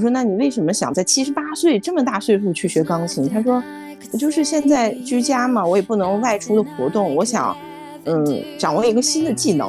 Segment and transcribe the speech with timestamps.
[0.00, 3.28] 我说那你为什么想在七十八岁这么大岁数去学钢琴？
[3.28, 3.62] 他说
[4.12, 7.54] 我就是现在居家嘛，我也不能外出的活动，我想
[8.06, 9.68] 嗯掌握一个新的技能。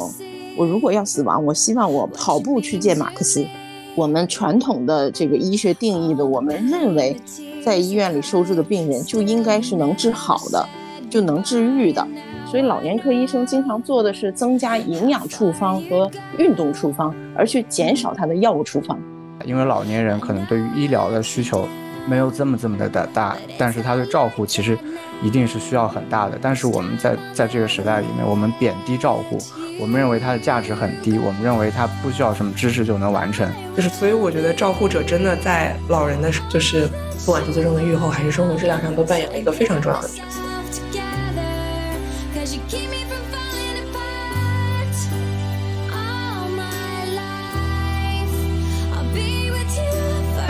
[0.56, 3.46] 我如果要死亡，我希望我跑步去见马克思。
[3.94, 7.14] 我们传统的这个医学定义的，我们认为
[7.62, 10.66] 在医院里收治的病人就应该是能治好的，
[11.10, 12.08] 就能治愈的。
[12.50, 18.98] 所以老年科医生经常做的是增加营养处方和运动处方，而去减少他的药物处方。
[19.46, 21.68] 因为老年人可能对于医疗的需求
[22.08, 24.78] 没有这么这么的大，但是他的照护其实
[25.22, 26.38] 一定是需要很大的。
[26.42, 29.38] 但是我们在在这个时代里面，我们贬低照护。
[29.80, 33.50] 我们认为它的价值很低，我们认为它不需要什么知识就能完成。
[33.76, 36.88] 就是，所以我觉得照护者真的在老人的，就是
[37.26, 40.40] 不管是最终的愈后还是生活质量上，都扮演了一个非常重要的角色。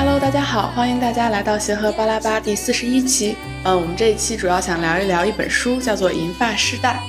[0.04, 3.35] Hello，大家好，欢迎大家来到协和巴拉巴第四十一期。
[3.63, 6.99] 呃，我们这一期主要想聊一聊一本书，叫做《银发世代》。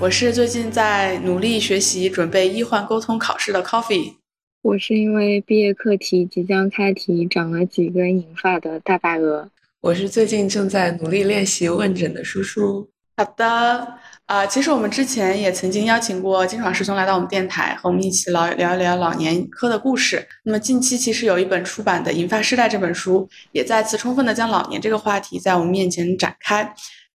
[0.00, 4.14] 我是最近在努力学习准备医患沟通考试的 Coffee。
[4.62, 9.50] 我是因为毕业课题即将开题，长了几根银发的大白鹅。
[9.82, 12.88] 我是最近正在努力练习问诊的叔叔。
[13.18, 20.22] 好的，啊，其实我们之前也曾经邀请过金爽师兄来到我们电台，和我们一起聊聊一聊老年科的故事。
[20.44, 26.70] 那么近期其实有一本出版的《银发世代》这本书，也再次充分的将老年这个话题在我们面前展开。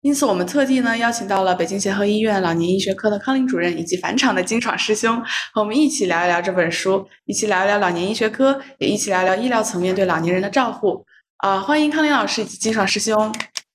[0.03, 5.21] 因此，我们特地呢邀请到了北京协和医院老年医学科的康林主任以及返场的金爽师兄，
[5.53, 11.05] 和我们一起聊一聊这本书，一起聊一聊老年医学科，也一起聊聊医疗层面对老年人的照护。
[11.39, 13.17] 啊，欢迎康林老师以及金爽师兄。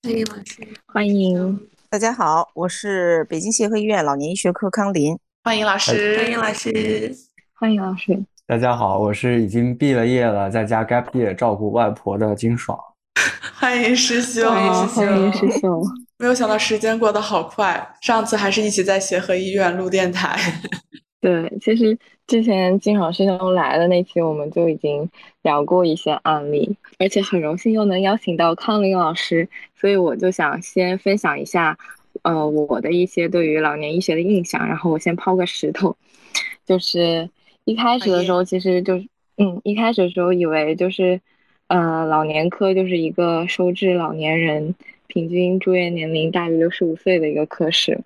[0.04, 1.60] 欢迎老师，欢迎
[1.96, 5.18] 大家好，我是北京协和医院老年医学科康林。
[5.46, 7.16] 欢迎老师，欢迎老师，
[7.54, 8.22] 欢迎老师。
[8.46, 12.78] 大家好，我是已经毕了业了，在家 gap year 照顾外婆的金爽。
[13.58, 15.82] 欢迎师兄，欢迎师兄，欢迎师兄。
[16.18, 20.38] 没有想到时间过得好快，上次还是一起在协和医院录电台。
[21.22, 25.10] 对，其实之前金老师兄来的那期，我们就已经
[25.42, 31.78] 聊过一些案例，而且很荣幸又能邀请到康林老师，所以我就想先分享一下，
[32.22, 34.68] 呃，我的一些对于老年医学的印象。
[34.68, 35.96] 然后我先抛个石头，
[36.66, 37.28] 就是
[37.64, 41.20] 一开始的时候，其实就是，嗯，一开始的时候以为就是，
[41.70, 44.76] 呃，老年科就是一个收治老年人。
[45.08, 48.02] 平均住院年龄大于六十五岁的一个科室，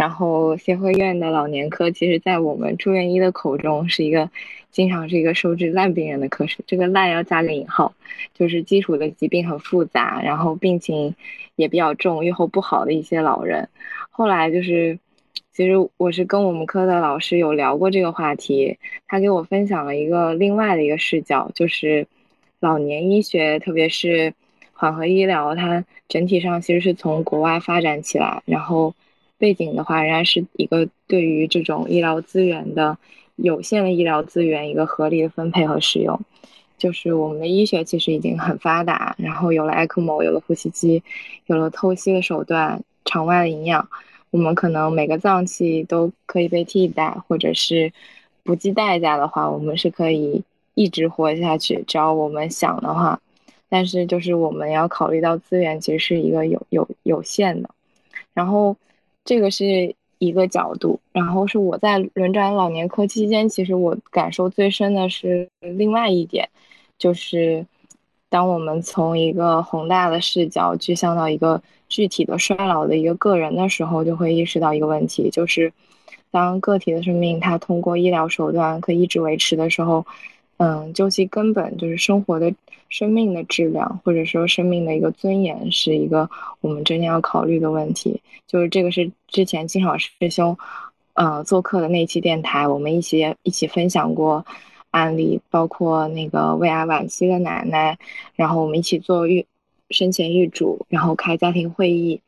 [0.00, 4.30] 然后协和医院的老年科，其实在我们住院医的口中是一个
[4.70, 6.56] 经常是一个收治烂病人的科室。
[6.66, 7.92] 这个烂要加个引号，
[8.32, 11.14] 就是基础的疾病很复杂，然后病情
[11.54, 13.68] 也比较重，预后不好的一些老人。
[14.08, 14.98] 后来就是，
[15.52, 22.06] 其实我是跟我们科的老师有聊过这个话题，他给我分享了一个另外的一个视角，就是
[22.58, 24.32] 老年医学，特别是。
[24.72, 28.94] 缓和医疗，它整体上其实是从国外发展起来，然后
[29.40, 32.96] 背景的话，仍然是一个对于这种医疗资源的
[33.36, 36.20] 有限的医疗资源一个合理的分配和使用。
[36.78, 41.02] 就是我们的医学其实已经很发达，然后有了 ECMO，有了呼吸机，
[41.46, 43.88] 有了透析的手段，场外的营养，
[44.30, 47.92] 我们可能每个脏器都可以被替代，或者是
[48.44, 50.42] 不计代价的话，我们是可以
[50.74, 53.20] 一直活下去，只要我们想的话。
[53.68, 57.70] 但是就是我们要考虑到资源其实是一个有有有限的，
[58.32, 58.76] 然后
[59.24, 66.48] 这个是一个角度，然后是我在轮转老年科期间，其实我感受最深的是另外一点，
[66.98, 67.64] 就是
[68.28, 75.72] 当我们从一个宏大的视角具象到一个具体的衰老的一个个人的时候，就会意识到一个问题，就是
[76.30, 80.04] 当个体的生命它通过医疗手段可以一直维持的时候。
[80.62, 82.52] 嗯，究其根本，就是生活的
[82.90, 86.28] 生命的质量，或者说生命的一个尊严，是一个
[86.60, 88.20] 我们真正要考虑的问题。
[88.46, 90.54] 就是这个是之前金爽师兄，
[91.14, 94.44] 呃，做客的那期电台，我们一起一起分享过
[94.90, 97.96] 案例，包括那个胃癌晚期的奶奶，
[98.36, 99.46] 然后我们一起做预
[99.88, 102.20] 生前预嘱，然后开家庭会议，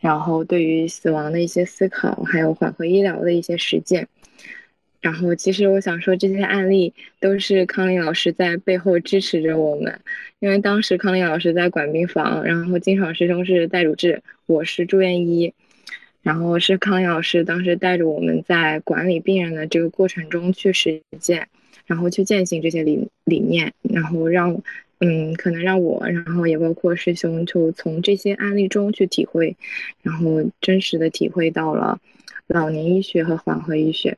[0.00, 4.08] 然后对于死亡的一些思考，还有缓和医疗的一些实践。
[5.04, 10.00] 然后，其实我想说，这些案例都是康林老师在背后支持着我们，
[10.38, 15.52] 因为当时康林老师在管病房，然后金爽师兄是带主治，我是住院医，
[16.22, 21.48] 然后是康林老师当时带着我们在管理病人的这个过程中去实践，
[21.84, 24.62] 然后去践行这些理理念，然后让，
[25.00, 29.54] 嗯，可能让我，然后也包括师兄，就从这些案例中去体会，
[30.00, 32.00] 然后真实的体会到了
[32.46, 34.16] 老年医学和缓和医学。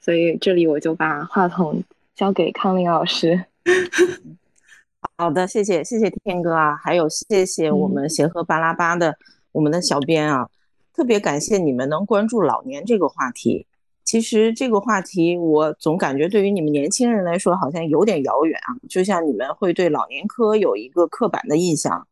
[0.00, 1.82] 所以这里我就把话筒
[2.14, 3.44] 交给康林老师。
[5.16, 9.16] 好的，谢谢谢谢天哥啊，还有谢谢我们协和巴拉巴的
[9.52, 10.48] 我们的小编啊，
[10.94, 13.66] 特别感谢你们能关注老年这个话题。
[14.04, 22.06] 其实这个话题我总感觉对于你们年轻人来说好像有点遥远啊，就像你们会对老年科有一个刻板的印象。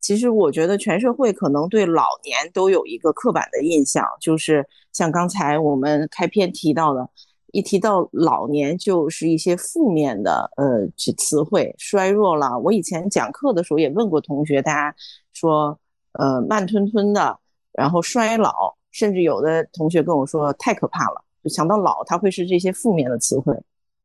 [0.00, 7.08] 其实我觉得全社会可能对老年都有一个刻板的印象，就是像刚才我们开篇提到的。
[7.52, 10.86] 一提到老年，就是一些负面的呃
[11.16, 12.58] 词汇，衰弱了。
[12.58, 14.96] 我以前讲课的时候也问过同学，大家
[15.32, 15.78] 说
[16.12, 17.38] 呃慢吞吞的，
[17.72, 23.56] 然后衰老，甚至有的同学跟我说太可怕了，就想到老，他会是这些负面的词汇。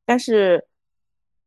[0.05, 0.63] 但是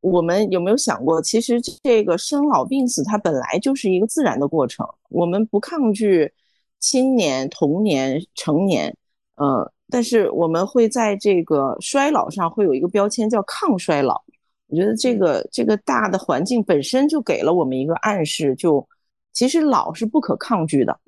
[0.00, 6.32] 我们有没有想过，其实这个生老病死它本来就是一个自然的过程，我们不抗拒
[6.78, 8.96] 青年、童年、成年，
[9.36, 9.72] 呃。
[9.90, 14.22] 但是我们会在这个衰老上会有一个标签叫抗衰老，
[14.66, 18.86] 我觉得这个这个大的环境本身就给了我们一个暗示，就
[19.32, 20.98] 其实老是不可抗拒的，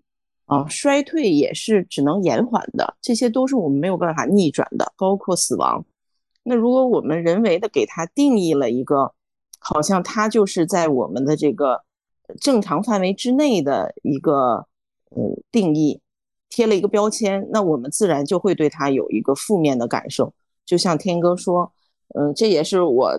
[0.46, 5.84] 啊，衰退也是只能延缓的，这些都是我们没有办法逆转的，包括死亡。
[6.42, 9.12] 那如果我们人为的给它定义了一个，
[9.58, 11.82] 好像它就是在我们的这个
[12.40, 14.66] 正常范围之内的一个
[15.10, 16.00] 呃定义。
[16.50, 20.34] 贴了一个标签，那我们自然就会对他有一个负面的感受。
[20.66, 21.72] 就像天哥说，
[22.14, 23.18] 嗯，这也是我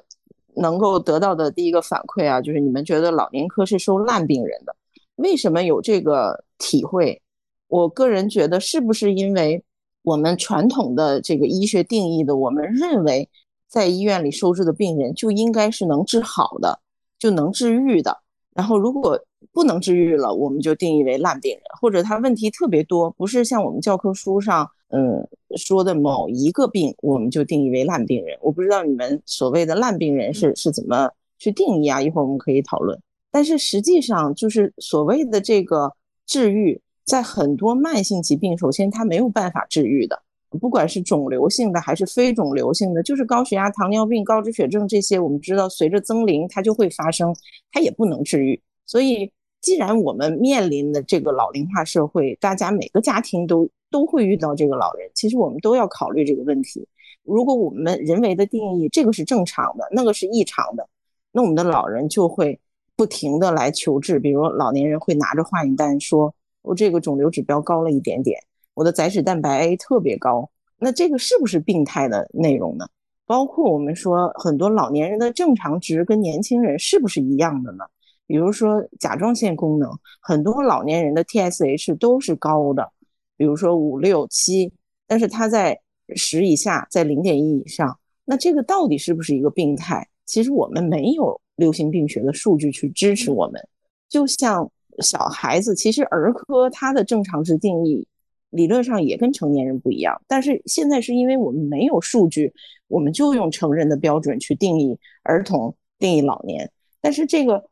[0.56, 4.76] 能够得到的第一个反馈啊，就是你们觉得老年科是收烂病人的，
[5.16, 7.22] 为什么有这个体会？
[7.68, 9.64] 我个人觉得，是不是因为
[10.04, 13.30] 我们传统的这个医学定义的，我们认为
[13.68, 16.80] 在医院里收治的病人就应该是能治好的，
[17.18, 18.18] 就能治愈的，
[18.54, 19.18] 然后如果。
[19.54, 25.28] 不能治愈了，我们就定义为烂病人，或者他问题特别多，不是像我们教科书上嗯
[25.58, 28.38] 说的某一个病，我们就定义为烂病人。
[28.42, 32.02] 我不知道你们所谓的烂病人是是怎么去定义啊？
[32.02, 32.98] 一会儿我们可以讨论。
[33.30, 35.92] 但是实际上，就是所谓的这个
[36.26, 40.22] 治愈，在很多慢性疾病，首先它没有办法治愈的，
[40.60, 47.36] 不管是肿瘤性的还是非肿瘤性的，就是高血压、糖尿病、高脂血症这些，我们知道随着增龄它就会发生，
[47.72, 48.62] 它也不能治愈。
[48.86, 49.32] 所以，
[49.62, 56.88] 既然我们面临的这个老龄化社会，大家每个家庭都都会遇到这个老人，其实我们都要考虑这个问题。
[57.24, 60.90] 如果我们人为的定义这个是正常的，那个是异常的，
[61.32, 62.60] 那我们的老人就会
[62.96, 64.20] 不停的来求治。
[64.20, 66.34] 比如老年人会拿着化验单说
[66.64, 68.40] ：“我这个肿瘤指标高了一点点，
[68.74, 70.50] 我的载脂蛋白 A 特别高。”
[70.84, 72.88] 那这个是不是病态的内容呢？
[73.28, 77.86] 包括我们说很多老年人的正常值跟年轻人是不是一样的呢？
[78.32, 79.92] 比如说甲状腺功能，
[80.22, 82.90] 很多老年人的 TSH 都是高的，
[83.36, 84.72] 比如说五六七，
[85.06, 85.78] 但是它在
[86.16, 90.08] 十以下，在零点一以上，那这个到底是不是一个病态？
[90.26, 93.62] 其实我们没有流行病学的数据去支持我们。
[94.08, 98.08] 就像小孩子，其实儿科它的正常值定义
[98.50, 102.54] 理论上也跟成年人不一样，但是现在是因为我们没有数据，
[102.88, 107.70] 我们就用成人的标准去定义儿童，定义老年，但是这个。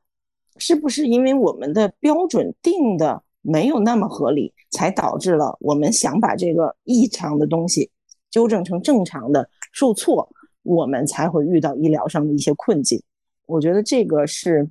[0.57, 7.89] 是不是因为我们的标准定的没有那么合理，才导致了我们想把这个异常的东西
[8.29, 10.29] 纠正成正常的受挫，
[10.63, 13.01] 我们才会遇到医疗上的一些困境？
[13.45, 14.69] 我觉得这个是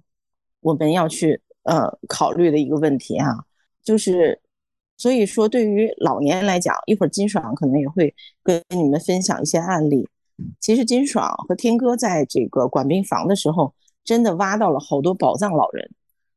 [0.61, 3.47] 我们要去呃考虑的一个问题哈。
[3.83, 4.39] 就是
[4.99, 10.07] 所以说，对于老年人来讲，一会儿金爽可能也会跟你们分享一些案例。
[10.61, 13.73] 其实金爽和天哥在这个管病房的时候。
[14.09, 15.91] 真的挖到了好多宝藏老人，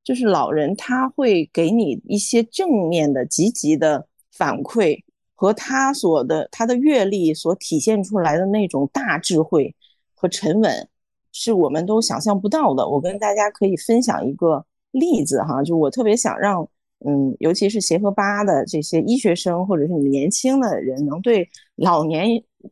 [0.04, 5.02] 就是老人他会给你一些正面的、积极的反馈，
[5.36, 9.74] 和他所的他的阅历所体现出来的那种大智慧
[10.14, 10.90] 和沉稳，
[11.32, 12.86] 是我们都想象不到的。
[12.86, 16.68] 我跟大家可以分享一个例子哈，就我特别想让，
[17.06, 21.48] 嗯，尤其是协和八的这些医学生或者是你们年轻的人，能对
[21.78, 22.28] 老年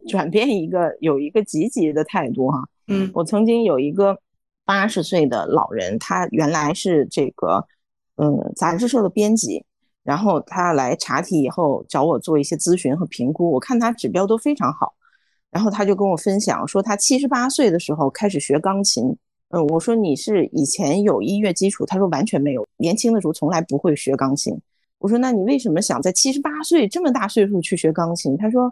[0.10, 2.68] 转变一个有一个积极的态度哈。
[2.89, 4.20] 嗯，我曾经有一个。
[4.69, 7.65] 八十岁的老人，他原来是这个，
[8.17, 9.65] 嗯，杂志社的编辑，
[10.03, 14.93] 然后他来查体以后找我做一些咨询和评估，我看他指标都非常好，
[15.49, 24.55] 然后他就跟我分享说，他七十八岁的时候开始学钢琴，嗯，我说你是以前有音乐基础，他说完全没有，年轻的时候从来不会学钢琴，
[24.99, 28.38] 我说那你为什么想在七十八岁这么大岁数去学钢琴？
[28.38, 28.71] 他说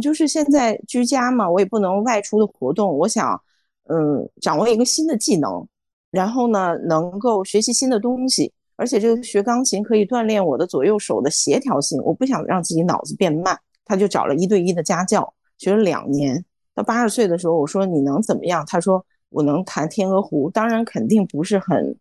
[0.00, 3.38] 就是现在居家嘛，我也不能外出的活动，我想。
[3.88, 5.66] 嗯，掌握一个新的技能，
[6.10, 12.00] 然后呢，能够学习新的东西，而且这个学钢琴可以锻炼我的左右手的协调性。
[12.02, 16.44] 我不想让自己脑子变慢，他就找了一对一的家教，学了两年。
[16.74, 18.64] 到八十岁的时候，我说你能怎么样？
[18.66, 21.96] 他说我能弹《天鹅湖》，当然肯定不是很，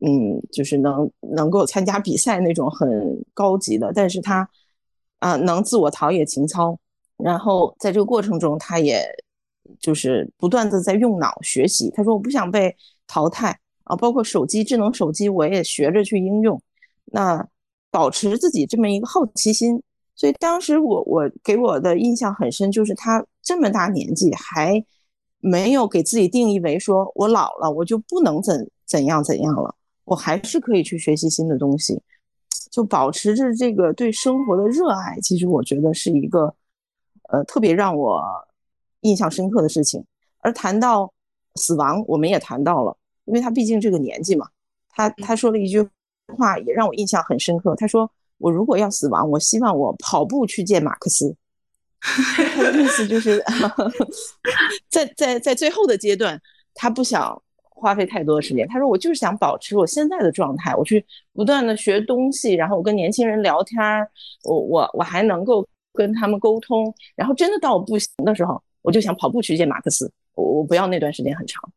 [0.00, 4.48] 嗯，就是能能够参加比赛那种很高级的，但是他
[5.18, 6.78] 啊能自我陶冶情操，
[7.16, 9.04] 然后在这个过程中，他也
[9.80, 11.90] 就是不断的在用脑学习。
[11.94, 16.60] 他说我不想被淘汰啊，包括手机智能手机，我也学着去应用，
[17.06, 17.46] 那
[17.90, 19.82] 保持自己这么一个好奇心。
[20.14, 24.84] 所以当时我我给我的印象很深，就是他这么大年纪还。
[25.46, 32.00] 没有给自己定义为说我老了我就不能怎怎样怎样了，我还是可以去学习新的东西，
[32.70, 35.18] 就保持着这个对生活的热爱。
[35.20, 36.54] 其实我觉得是一个，
[37.28, 38.22] 呃，特别让我
[39.04, 40.04] 印象深刻的事情。
[40.40, 41.10] 而谈到
[41.54, 42.94] 死亡，我们也谈到了，
[43.24, 44.46] 因为他毕竟这个年纪嘛，
[44.90, 45.80] 他他说了一句
[46.36, 47.74] 话也让我印象很深刻。
[47.76, 51.34] 他说：“我如果要死亡，我希望我跑步去见马克思。”
[52.54, 53.42] 他的意思就是，
[54.90, 56.38] 在在在最后的阶段，
[56.74, 58.68] 他不想花费太多的时间。
[58.68, 63.80] 他说：“我就是想保持我现在的状态，我去不断的学东西，然后我跟年轻人聊天
[64.42, 66.94] 我我我还能够跟他们沟通。
[67.16, 70.08] 然后真的到我不行的时候，我就想跑步去见马克思。
[70.36, 71.72] 我我不要那段时间很长。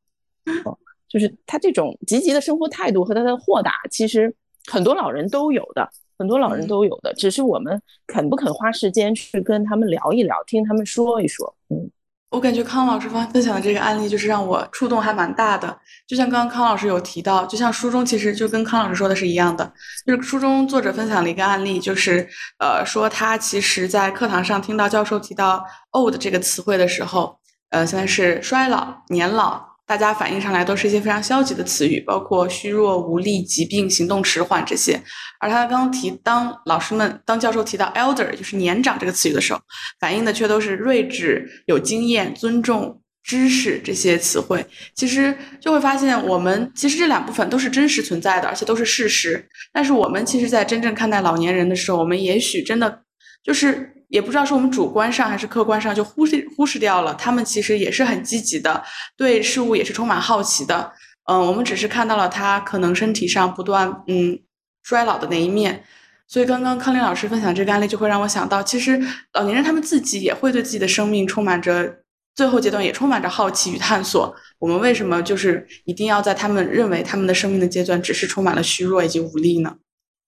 [0.63, 4.31] 哦，就是他这种积极的生活态度和他的豁达，其实
[4.67, 11.55] 很多老人都有的。”很多老人都有的，只是我们肯不肯花时间去跟他们聊一聊，听他们说一说。
[11.69, 11.87] 嗯，
[12.29, 15.77] 我感觉康老师方分享的这个案例，就是让我触动还蛮大的。
[16.05, 19.72] 就像刚刚康老师有提到，就像书中其实就跟康老师说的是一样的，
[20.05, 22.27] 就是书中作者分享了一个案例，就是
[22.60, 29.76] 呃说他其实在课堂上听到教授提到 “old” 这个词汇的时候，呃现在是衰老、年老。
[29.88, 35.01] 大家反映上来都是一些非常消极的词语，包括虚弱、无力、疾病、行动迟缓这些。
[35.39, 39.62] 而他刚刚提，当老师们、当教授提到 elder，就是年长这个词语的时候，
[40.00, 44.65] 反映的却都是睿智、有经验、尊重、知识这些词汇。
[44.94, 49.48] 其实就会发现，我们其实这两部分都是真实存在的，而且都是事实。
[49.72, 53.03] 但是我们其实，在真正看待老年人的时候，我们也许真的
[53.41, 53.94] 就是。
[54.09, 58.83] 也不知道是我们主观上还是客观上就忽视忽视掉了，他们其实也是很积极的，
[59.15, 60.91] 对事物也是充满好奇的。
[61.29, 64.39] 嗯，我们只是看到了他可能身体上不断嗯
[64.83, 65.83] 衰老的那一面。
[66.29, 69.01] 所以刚刚康林老师分享这个案例，就会让我想到，其实
[69.33, 72.03] 老年人他们自己也会对自己的生命充满着
[72.35, 74.35] 最后阶段也充满着好奇与探索。
[74.59, 79.75] 我们为什么就是一定要在他们认为他们的生命的阶段只是充满了虚弱以及无力呢？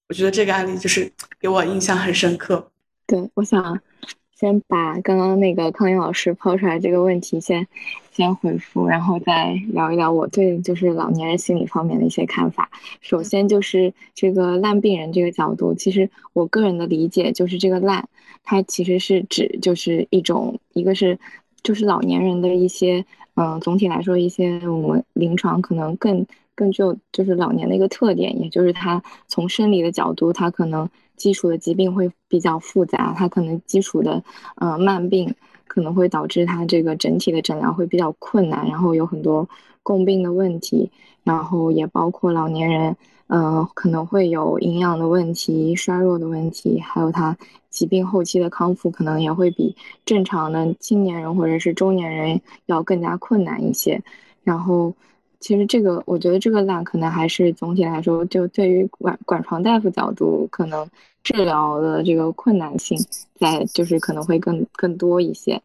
[0.07, 2.71] 我觉得这个案例就是给我印象很深刻。
[3.09, 3.79] 对，我想
[4.35, 7.67] 先把刚刚那个康英老师抛出来这个问题先
[8.11, 12.69] 先回复，然后再聊一聊我对就是老年人心理方面的一些看法。
[13.01, 18.07] 首先就是这个烂病人这个角度，其实我个人的理解就是这个烂，
[18.43, 21.17] 它其实是指就是一种，一个是
[21.63, 26.23] 就是老年人的一些，嗯，总体来说一些我们临床可能更
[26.53, 30.87] 更具有就是老年的一个特点，也就是他从生理的角度，他可能。
[31.19, 34.23] 基础的疾病会比较复杂，它可能基础的
[34.55, 35.35] 呃慢病
[35.67, 39.47] 可能会导致它这个整体的诊疗会比较困难，然后有很多
[39.83, 40.89] 共病的问题，
[41.23, 42.95] 然后也包括老年人，
[43.27, 47.37] 呃可能会有营养的问题、衰弱的问题，还有他
[47.69, 54.01] 疾病后期的康复可能也会比正常的青年人或者是中年人要更加困难一些，
[54.43, 54.93] 然后。
[55.39, 60.85] 其实这个，我觉得这个烂可能还是总体来说，就对于管管床大夫角度，可能
[61.23, 62.97] 治疗的这个困难性
[63.35, 65.61] 在就是可能会更更多一些。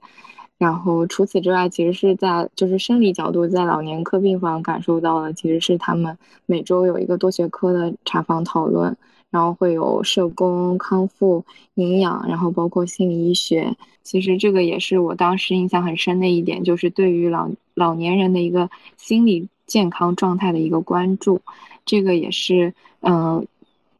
[0.59, 6.16] 然后除此之外，其实是在就是生理角度，在老年科病房感受到的，其实是他们
[6.47, 8.97] 每周有一个多学科的查房讨论，
[9.31, 13.76] 然后会有社工、康复、营养，然后包括心理医学。
[14.04, 19.49] 其实这个也是我当时印象很深的一点，就是对于老老年人的一个心理。
[19.66, 21.40] 健康状态的一个关注，
[21.85, 23.47] 这个也是，嗯，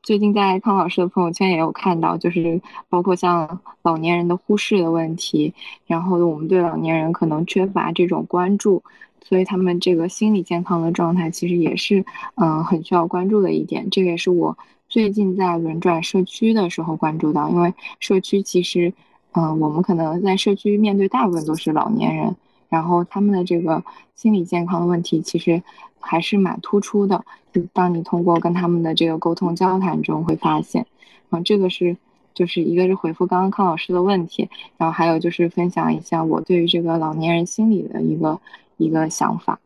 [0.03, 5.53] 最近在康老师的朋友圈也有看到，就是包括像老年人的忽视的问题，
[5.87, 8.83] 然后我们对老年人可能缺乏这种关注，
[9.25, 12.05] 所以他们这个心理健康的状态其实也是，
[12.35, 13.89] 嗯，很需要关注的一点。
[13.91, 14.57] 这个也是我
[14.89, 18.93] 最近在轮转社区的时候关注到，因为社区其实，
[19.33, 22.37] 嗯，我们可能在社区面对大部分都是老年人。
[22.75, 23.85] 然后他们的这个
[24.17, 25.63] 心理健康的问题其实
[26.01, 30.85] 还是蛮突出的，就当你通过跟他们的这个沟通交谈中会发现，
[31.31, 31.97] 嗯，这个是
[32.35, 38.41] 就是一个是回复刚刚康老师的问题，然后还有就是分享一下我对于这个老年人心理的一个
[38.77, 39.61] 一个想法。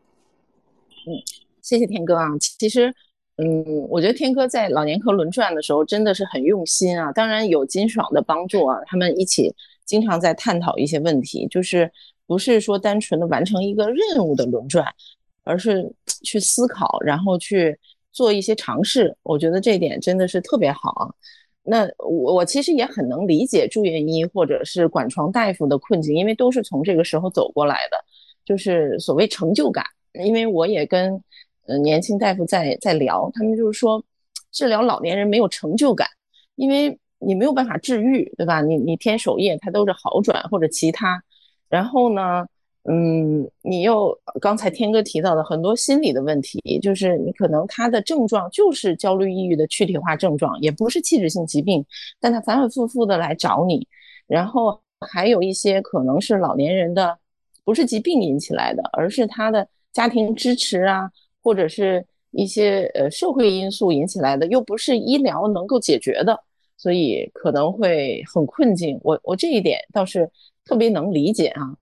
[1.07, 1.17] 嗯，
[1.62, 2.95] 谢谢天哥啊，其实，
[3.38, 9.55] 嗯，我觉得天哥在老年科轮转的时候真的是很用心啊，当然有金爽的帮助啊，他们一起
[9.87, 11.91] 经常在探讨一些问题，就是。
[12.29, 14.87] 不是说单纯的完成一个任务的轮转，
[15.43, 15.91] 而是
[16.23, 17.77] 去思考，然后去
[18.13, 19.17] 做一些尝试。
[19.25, 21.11] 我觉得这点真的是特别好啊。
[21.63, 27.97] 那我我其实也很能理解住院医或者是管床大夫的困境，因为都是从这个时候走过来的，
[28.45, 29.85] 就是所谓成就感。
[30.13, 31.23] 因为我也跟
[31.67, 34.03] 呃年轻大夫在在聊，他们就是说
[34.53, 36.09] 治疗老年人没有成就感，
[36.57, 38.61] 因为你没有办法治愈，对吧？
[38.63, 41.23] 你你天守夜它都是好转或者其他，
[41.69, 42.47] 然后呢，
[42.85, 51.85] 嗯，你又刚才天哥提到的很多心理的问题，就是你可能他的症状就是焦虑抑郁的躯体化症状，也不是器质性疾病，
[52.21, 53.87] 但他反反复复的来找你，
[54.27, 57.19] 然后还有一些可能是老年人的
[57.65, 59.67] 不是疾病引起来的，而是他的。
[59.91, 61.11] 家庭支持啊，
[61.43, 66.39] 或者是一些呃社会因素引起来的，又不是医疗能够解决的，
[66.77, 69.01] 所以可能会很困境。
[69.03, 70.31] 我我这一点倒是
[70.69, 71.75] 特别能理解啊。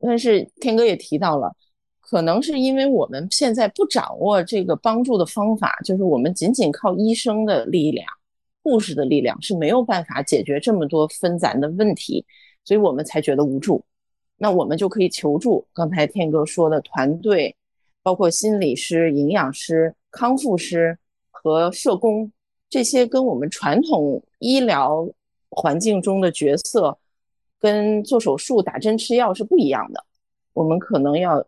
[0.00, 1.54] 但是天哥也提到了，
[2.00, 8.06] 可能是因为我们现在不掌握这个帮助的方法，就是我们仅仅靠医生的力量、
[8.62, 12.24] 护士的力量是没有办法解决这么多纷杂的问题，
[12.64, 13.84] 所以我们才觉得无助。
[14.36, 17.54] 那我们就可以求助刚才天哥说的团队，
[18.02, 20.98] 包括心理师、营养师、康复师
[21.30, 22.30] 和社工，
[22.68, 25.08] 这些跟我们传统医疗
[25.50, 26.98] 环境中的角色，
[27.64, 30.04] 跟做手术、打针、吃药是不一样的。
[30.52, 31.42] 我们可能要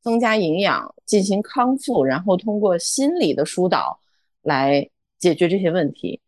[0.00, 3.98] 增加营养，进行康复，然后通过心理的疏导
[4.42, 4.88] 来
[5.18, 6.20] 解决这些问题。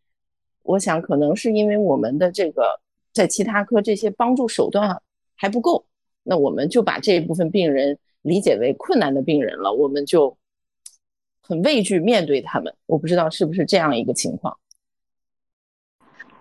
[0.63, 2.77] 我想可能是因为我们的这个
[3.13, 5.01] 在其他科这些帮助手段
[5.33, 5.85] 还不够。
[6.23, 10.37] 那我们就把这一部分病人理解为困难的病人了，我们就
[11.39, 12.75] 很畏惧面对他们。
[12.85, 14.57] 我不知道是不是这样一个情况。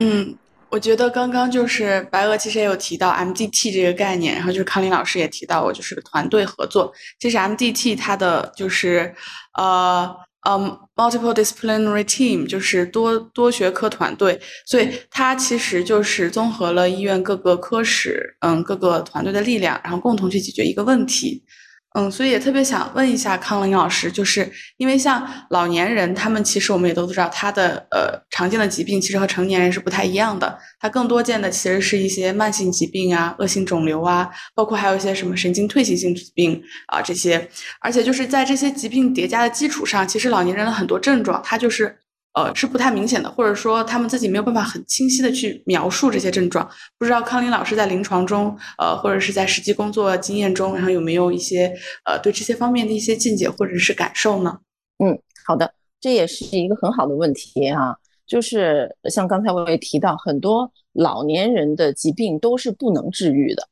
[0.00, 0.34] 嗯，
[0.70, 6.92] 我觉得刚刚就是白鹅其实也有提到 MDT 这个概念，然后就是康林老师也提到过，就是团队合作。
[7.18, 9.14] 其实 MDT 它的就是
[9.58, 10.14] 呃。
[10.48, 21.44] 嗯，multiple disciplinary team 就是多多学科团队，所以它其实就是综合了医院各个科室，嗯，各个团队的力量，然后共同去解决一个问题。
[21.92, 30.56] 嗯，所以也特别想问一下康林老师，就是因为像老年人，他们其实我们也都知道，他的呃常见的疾病其实和成年人是不太一样的。
[30.78, 37.48] 他更多见的其实是一些慢性疾病啊、恶性肿瘤啊，包括还有一些什么神经退行性疾病啊这些。
[37.80, 41.98] 而且就是在这些疾病叠加的基础上，其实老年人的很多症状，他就是。
[42.32, 46.68] 呃，是不太明显的，或者说他们自己没有办法很清晰的去描述这些症状。
[46.96, 54.58] 不知道康林老师在临床中，呃，或者是在实际工作经验中，然后有没有一些呃对这些方面的一些见解或者是感受呢？
[55.04, 57.98] 嗯，好的，这也是一个很好的问题哈。
[58.28, 63.68] 就是像刚才我也提到，很多老年人的疾病都是不能治愈的。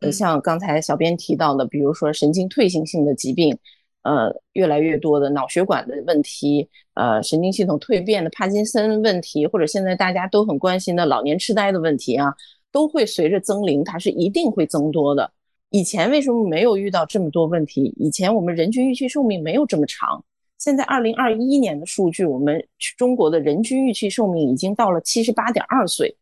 [0.00, 3.58] 呃，像刚才小编提到的，比如说神经退行性的疾病。
[4.02, 12.32] 呃，越来越多的脑血管的问题，呃，神经系统蜕变的帕金森问题，或者现在大家都很关心的老年痴呆的问题啊，
[12.72, 15.30] 都会随着增龄，它是一定会增多的。
[15.70, 17.92] 以前为什么没有遇到这么多问题？
[17.98, 20.24] 以前我们人均预期寿命没有这么长。
[20.56, 22.64] 现在二零二一年的数据，我们
[22.96, 26.16] 中国的人均预期寿命已经到了七十八点二岁，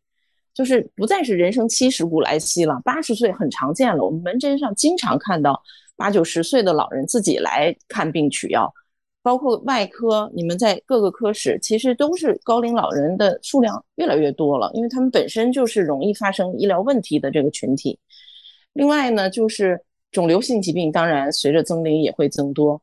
[0.53, 4.03] 就是不再是人生七十古来稀了，八十岁很常见了。
[4.03, 5.61] 我们门诊上经常看到。
[5.97, 8.73] 八九十岁的老人自己来看病取药，
[9.21, 17.99] 包括外科，你们在各个科室其实都是高龄老人的数量越来越多了，因为他们本身就是容易发生医疗问题的这个群体。
[18.73, 22.81] 另外呢，就是肿瘤性疾病，当然随着增龄也会增多。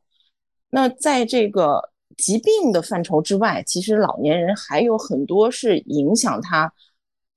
[0.69, 6.71] 那在这个疾病的范畴之外，其实老年人还有很多是影响他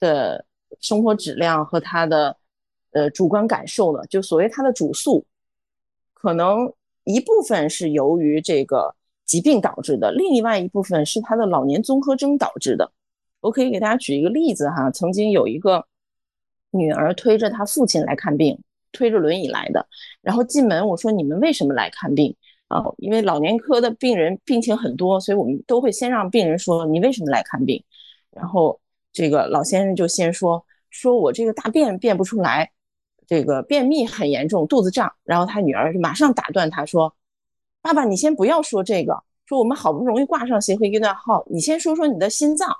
[0.00, 0.44] 的
[0.80, 2.36] 生活质量和他的
[2.90, 5.24] 呃主观感受的，就所谓他的主诉。
[6.20, 6.72] 可能
[7.04, 12.90] 一部分是由于这个疾病导致的，另外一部分是他的老年综合征导致的。
[13.40, 15.86] 我可以给大家举一个例子哈，曾经有一个
[16.72, 18.58] 女儿推着她父亲来看病，
[18.90, 19.86] 推着轮椅来的。
[20.20, 22.34] 然后进门我说：“你们为什么来看病？”
[22.66, 27.82] 啊，因为老年科的病人病情很多，所以我们都会先让病人说：“你为什么来看病？”
[28.34, 28.78] 然后
[29.12, 32.70] 这个老先生就先说：“说我这个大便便不出来。”
[33.28, 37.14] 这个便秘很严重，肚子胀，然后他女儿就马上打断他说
[37.82, 42.74] ：“爸爸，你先不要说这个，说我们好不容易挂上协和医院号，你先说说你的心脏。”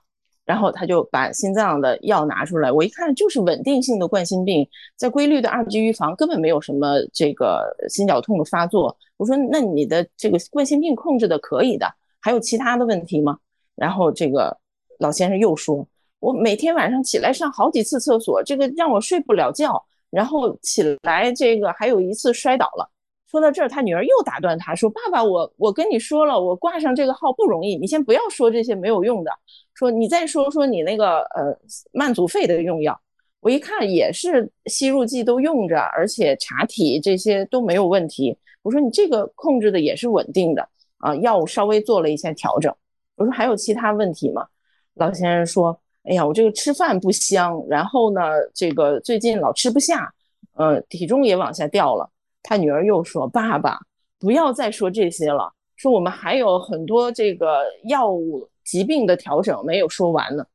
[0.46, 8.96] 然后他就把心脏的药拿出来，我一看就是稳定性的冠心病，在规律的二级预防，根本没有什么这个心绞痛的发作。
[9.18, 11.87] 我说：“那你的这个冠心病控制的可以的，
[12.18, 13.37] 还有其他的问题吗？”
[13.76, 14.56] 然后这个
[14.98, 15.87] 老先生又说
[16.18, 22.90] ：“我每天晚上起来上好几次厕所，这个让我睡不了觉。”然后起来，这个还有一次摔倒了，
[23.30, 29.30] 说到这儿，他女儿又打断他说：“爸爸，我我跟你说了，我挂上这个号不容易，你先不要说这些没有用的，
[29.74, 31.56] 说你再说说你那个呃
[31.92, 32.98] 慢阻肺的用药。
[33.40, 38.36] 我一看也是吸入剂都用着，而且查体这些都没有问题。
[38.62, 40.68] 我说你这个控制的也是稳定的
[40.98, 42.74] 啊，药物稍微做了一些调整。
[43.16, 44.46] 我说还有其他问题吗？
[44.94, 48.22] 老先生说：哎呀，我这个吃饭不香，然后呢，
[48.54, 50.10] 这个最近老吃不下，
[50.54, 52.08] 呃，体重也往下掉了。”
[52.42, 53.78] 他女儿又说：“爸爸，
[54.18, 55.52] 不要再说这些了。
[55.76, 60.46] 说我们还有很多这个药物疾病的调整没有说完呢。”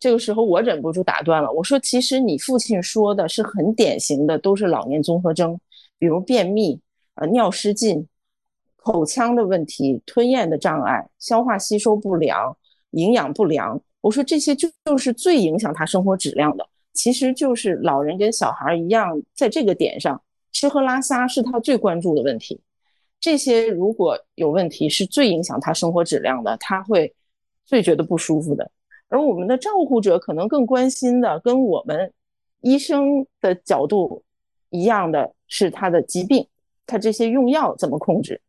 [0.00, 5.56] 这个时候我忍不住打断了，我说：“其实你父亲说的是很典型的，都是老年综合征，
[6.00, 6.80] 比如便秘、
[7.14, 8.08] 呃尿失禁、
[8.76, 12.56] 口腔的问题、吞咽的障碍、消化吸收不良、
[12.90, 13.80] 营养不良。
[14.04, 20.20] 我说这些就就是最影响他生活质量的，其实就是老人跟小孩一样，在这个点上。”
[20.52, 22.60] 吃喝拉撒是他最关注的问题，
[23.18, 27.12] 这些如果有问题，是最影响他生活质量的，他会
[27.64, 28.70] 最觉得不舒服的。
[29.08, 32.12] 而我们的照顾者可能更关心的，跟我们
[32.60, 34.22] 医生的角度
[34.68, 36.46] 一样的是他的疾病，
[36.86, 38.40] 他这些用药怎么控制，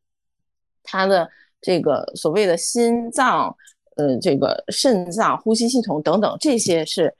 [0.83, 1.27] 他的
[1.59, 3.55] 这个所谓的心脏、
[3.95, 7.13] 呃，这个肾脏、呼吸系统等等，这些是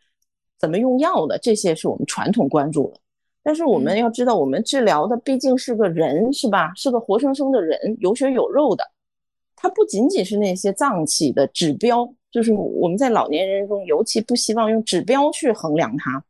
[0.59, 2.99] 怎么用药的，这些是我们传统关注的。
[3.43, 6.73] 但是我们要知道，我们治疗的毕竟是个人，是吧？
[6.75, 8.83] 是个活生生的人，有血有肉的。
[9.55, 16.23] 它不仅仅是那些脏器的指标，就是我们在老年人中尤其不希望用指标去衡量它，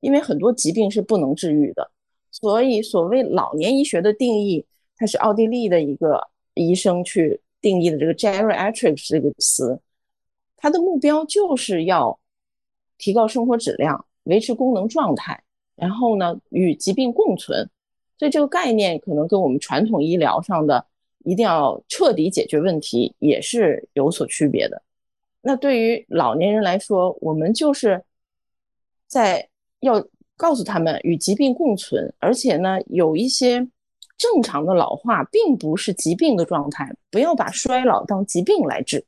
[0.00, 1.90] 因为很多疾病是不能治愈的。
[2.30, 6.20] 所以，所谓老年医学的定义，它是奥地利的一个
[6.54, 9.78] 医生去定义的这个 geriatrics 这个词，
[10.56, 12.18] 它的目标就是要
[12.98, 15.42] 提高生活质量，维持功能状态。
[15.74, 17.68] 然后呢，与疾病共存，
[18.18, 20.86] 所以这个概念可能跟我们传统医疗上的
[21.22, 24.80] 一定要彻底解决问题也是有所区别的。
[25.42, 28.02] 那对于老年人来说，我们就是
[29.06, 29.46] 在
[29.80, 30.02] 要
[30.38, 33.68] 告诉他们与疾病共存，而且呢，有一些
[34.16, 39.04] 正常的老化并不是疾病的状态，不要把衰老当疾病来治，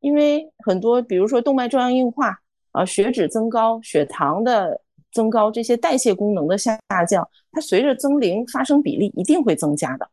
[0.00, 2.38] 因为很多，比如说动脉粥样硬化
[2.72, 4.80] 啊，血脂增高，血糖的。
[5.12, 6.78] 增高这些代谢功能的下
[7.08, 10.06] 降，它随着增龄发生比例一定会增加的。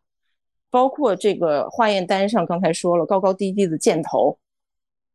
[0.72, 4.38] 包括这个化验单上刚才说了高高低低的箭头，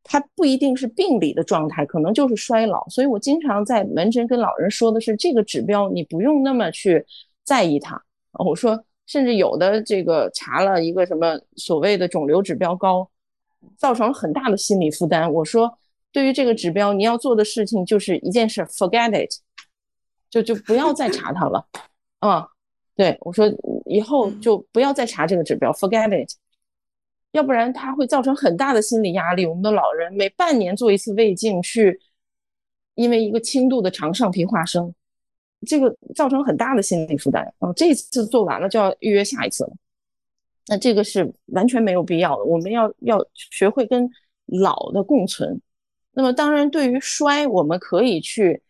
[0.04, 2.86] 它不一定是病理的状态，可能就是衰老。
[2.90, 7.02] 所以我经常在门诊跟老人说的是，这个指标你不用那么去
[7.42, 7.98] 在意它。
[8.32, 13.08] 我说，甚至有的这个查了一个什么所谓的肿瘤指标高，
[13.76, 15.32] 造成了很大的心理负担。
[15.32, 15.78] 我说，
[16.12, 19.30] 对于这个指标，你要做的事情就是一件事，forget it。
[20.30, 21.66] 就就不要再查它了，
[22.20, 22.46] 嗯，
[22.94, 23.50] 对我说
[23.86, 26.30] 以后就不要再查这个指标，forget it，
[27.32, 29.46] 要不然它会造成很大的心理压力。
[29.46, 31.98] 我们的老人每半年做一次胃镜，去
[32.94, 34.92] 因为一个轻度的肠上皮化生，
[35.66, 37.50] 这个造成很大的心理负担。
[37.60, 39.72] 嗯，这次做完了就要预约下一次了，
[40.68, 42.44] 那这个是完全没有必要的。
[42.44, 44.08] 我们要要学会跟
[44.46, 45.60] 老的共存。
[46.12, 48.62] 那么当然，对于衰，我们可以去。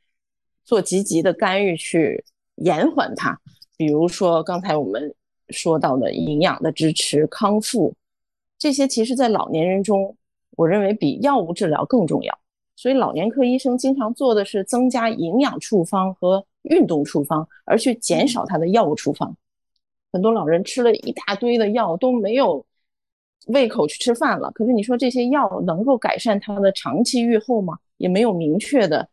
[0.64, 2.22] 做积极的干预去
[2.56, 3.40] 延缓它，
[3.78, 5.14] 比如说刚才我们
[5.48, 7.94] 说到的营养的支持、康复，
[8.58, 10.14] 这些其实在老年人中，
[10.58, 12.38] 我认为比药物治疗更重要。
[12.76, 19.34] 所以老年科医生经常做的是增加营养处方和运动处方，而去减少他的药物处方。
[20.12, 22.64] 很多老人吃了一大堆的药都没有
[23.46, 27.78] 胃口去吃饭了，可是你说这些药能够改善他的长期预后吗？
[27.96, 29.08] 也没有明确的。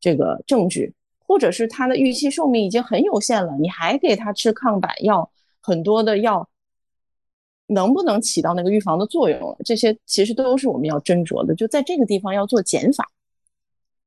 [0.00, 0.92] 这个证据，
[1.26, 5.30] 或者是他的预期寿命已经很有限了，你还给他吃抗百药，
[5.62, 6.46] 很多的药，
[7.68, 9.56] 能不能起到那个预防的作用？
[9.64, 11.54] 这些其实都是我们要斟酌的。
[11.54, 13.10] 就在这个地方要做减法，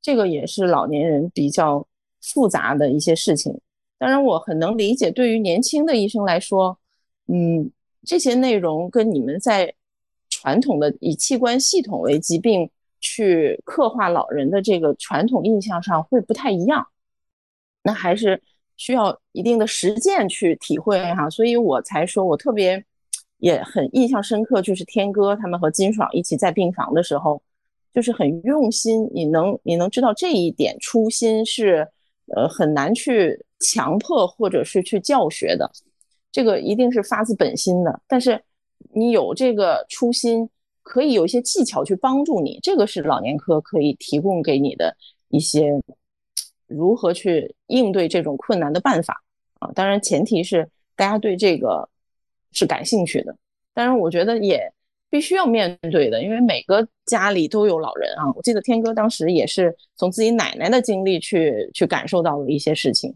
[0.03, 1.83] 这个也是老年人比较
[2.21, 3.59] 复杂的一些事情。
[3.99, 6.79] 当然，我很能理解，对于年轻的医生来说，
[7.27, 7.71] 嗯，
[8.05, 9.73] 这些内容跟你们在
[10.29, 12.69] 传统的以器官系统为疾病。
[12.99, 16.87] 去刻画老人的这个传统印象上会不太一样，
[17.83, 18.41] 那还是
[18.75, 21.29] 需要一定的实践去体会哈。
[21.29, 22.83] 所以我才说我特别
[23.37, 27.39] 也很印象深刻，就是天哥他们和金爽一起在病房的时候，
[27.93, 29.07] 就是很用心。
[29.13, 31.87] 你能你能知道这一点初心是
[32.35, 35.71] 呃很难去强迫或者是去教学的，
[36.31, 38.01] 这个一定是发自本心的。
[38.07, 38.41] 但是
[38.93, 40.49] 你有这个初心。
[40.89, 44.95] 可以有一些技巧去帮助你，这个是老年科可以提供给你的
[45.27, 45.69] 一些
[46.65, 49.21] 如何去应对这种困难的办法
[49.59, 49.69] 啊。
[49.75, 50.65] 当然，前提是
[50.95, 51.89] 大家对这个
[52.53, 53.35] 是感兴趣的。
[53.73, 54.71] 当然，我觉得也
[55.09, 58.31] 必须要面对的，因为每个家里都有老人啊。
[58.33, 63.13] 我记得天哥当时也是从自己奶奶的经历去去感受到了一些事情，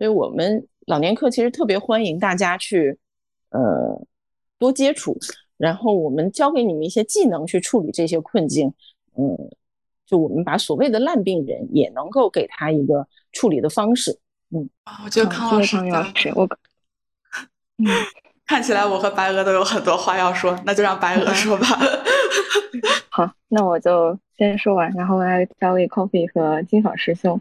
[0.00, 2.98] 所以我们老年课其实特别欢迎大家去，
[3.50, 4.02] 呃，
[4.58, 5.14] 多接触，
[5.58, 8.72] 然后我们教给你们一些技能去处理这些困境，
[9.18, 9.36] 嗯，
[10.06, 14.18] 就我们把所谓的烂病人也能够给他一个处理的方式，
[14.52, 16.48] 嗯，啊，我觉得康老师，老师，我，
[17.76, 17.86] 嗯。
[18.46, 21.66] 看起来我和白鹅都有很多话要说，那就让白鹅说吧。
[23.10, 27.38] 好，那我就先说完，然后来交给 Coffee 和金爽师兄。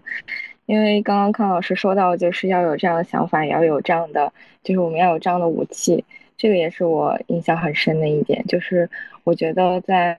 [0.69, 6.05] 因为刚刚康老师说到，就是要有这样的想法，也要有这样的，就是我们要有这样的武器。
[6.37, 8.87] 这个也是我印象很深的一点，就是
[9.23, 10.15] 我觉得在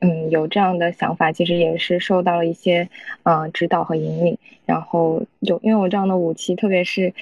[0.00, 2.88] 嗯有这样的想法，其实也是受到了一些
[3.22, 7.14] 嗯指导和引领，然后有拥有这样的武器，特别是。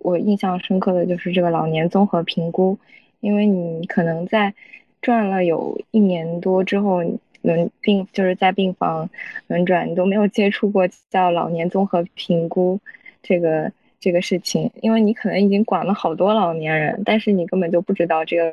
[0.00, 2.78] 我印象深刻的就是这个老年综合评估，
[3.18, 4.54] 因为你可能在
[5.02, 7.02] 转了有一年多之后，
[7.42, 9.08] 轮病就是在病房
[9.46, 12.78] 轮转，你都没有接触过叫老年综合评估
[13.22, 13.70] 这个
[14.00, 18.52] 这个事情，因为你可能已经管了好多老年人，但是你根本就不知道这个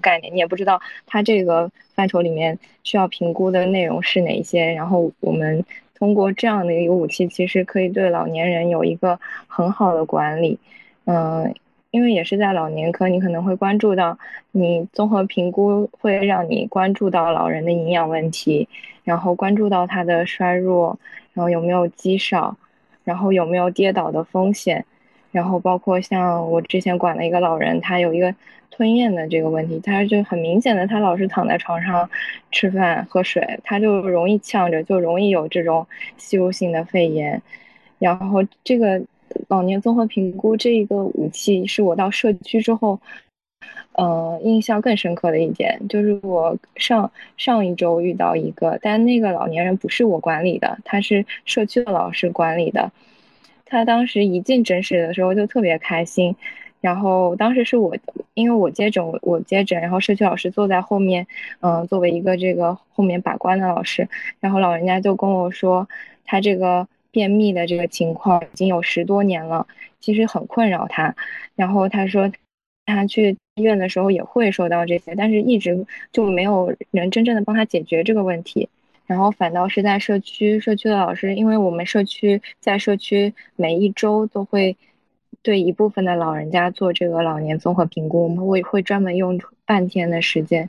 [0.00, 10.58] 概念，你也不知道它这个范畴里面需要评估的内容是哪些，然后我们通过这样的一个武器，其实可以对老年人有一个很好的管理。
[11.06, 11.54] 嗯，
[11.94, 14.18] 因为也是在老年科，你可能会关注到，
[14.50, 18.68] 你综合评估会让你关注到老人的营养问题，
[19.04, 20.98] 然后关注到他的衰弱，
[21.34, 22.56] 然后有没有肌少，
[23.04, 24.84] 然后有没有跌倒的风险，
[25.30, 28.34] 然后包括像我之前管的一个老人，他有一个
[28.72, 32.10] 吞咽的这个问题，他就很明显的，他老是躺在床上
[32.50, 37.40] 吃饭喝水，他就容易呛着，就容易有这种吸入性的肺炎，
[38.00, 39.00] 然后这个。
[39.48, 43.00] 老年综合评估这一个武器是我到社区之后，
[43.92, 52.90] 呃，印象更深刻的一点，就是我上上一周遇到一个，但那个老年人不是我管理的，他是社区的老师管理的。
[53.66, 56.34] 他当时一进诊室的时候就特别开心，
[56.80, 57.96] 然后当时是我，
[58.34, 61.26] 因为我接诊，我接诊，然后社区老师坐在后面，
[61.60, 64.08] 嗯，作为一个这个后面把关的老师，
[64.40, 65.88] 然后老人家就跟我说，
[66.24, 66.86] 他这个。
[67.14, 69.68] 便秘的这个情况已经有十多年了，
[70.00, 71.14] 其实很困扰他。
[71.54, 72.28] 然后他说，
[72.84, 78.68] 他去医院的时候也会说到这些，但是一直就没有人真正的帮他解决这个问题。
[79.06, 84.76] 然后反倒是在社区，社区的老师，因为我们社区在社区每一周都会
[85.40, 90.68] 对一部分的老人家做这个老年综合评估，我们会会专门用半天的时间。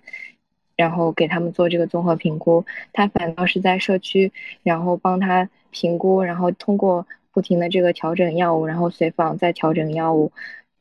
[0.78, 10.32] 然后给他们做这个综合评估，他反倒是在社区，然后帮他评估，然后通过不停的这个调整药物，然后随访再调整药物，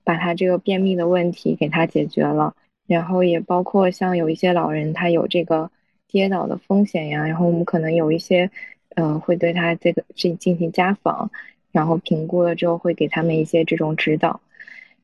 [0.05, 2.55] 把他这个便秘的问题给他解决了。
[2.87, 5.69] 然后也包括像有一些老人，他有这个
[6.07, 8.49] 跌倒的风险呀，然后我们可能有一些，
[8.95, 11.31] 嗯，会对他这个进进行家访，
[11.73, 14.41] 然后评估了之后会给他们一些这种指导，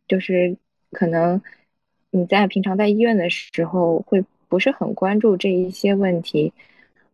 [0.07, 0.57] 就是
[0.93, 1.43] 可能
[2.11, 4.25] 你在平常在医院的时候会。
[4.51, 6.53] 不是很关注这一些问题，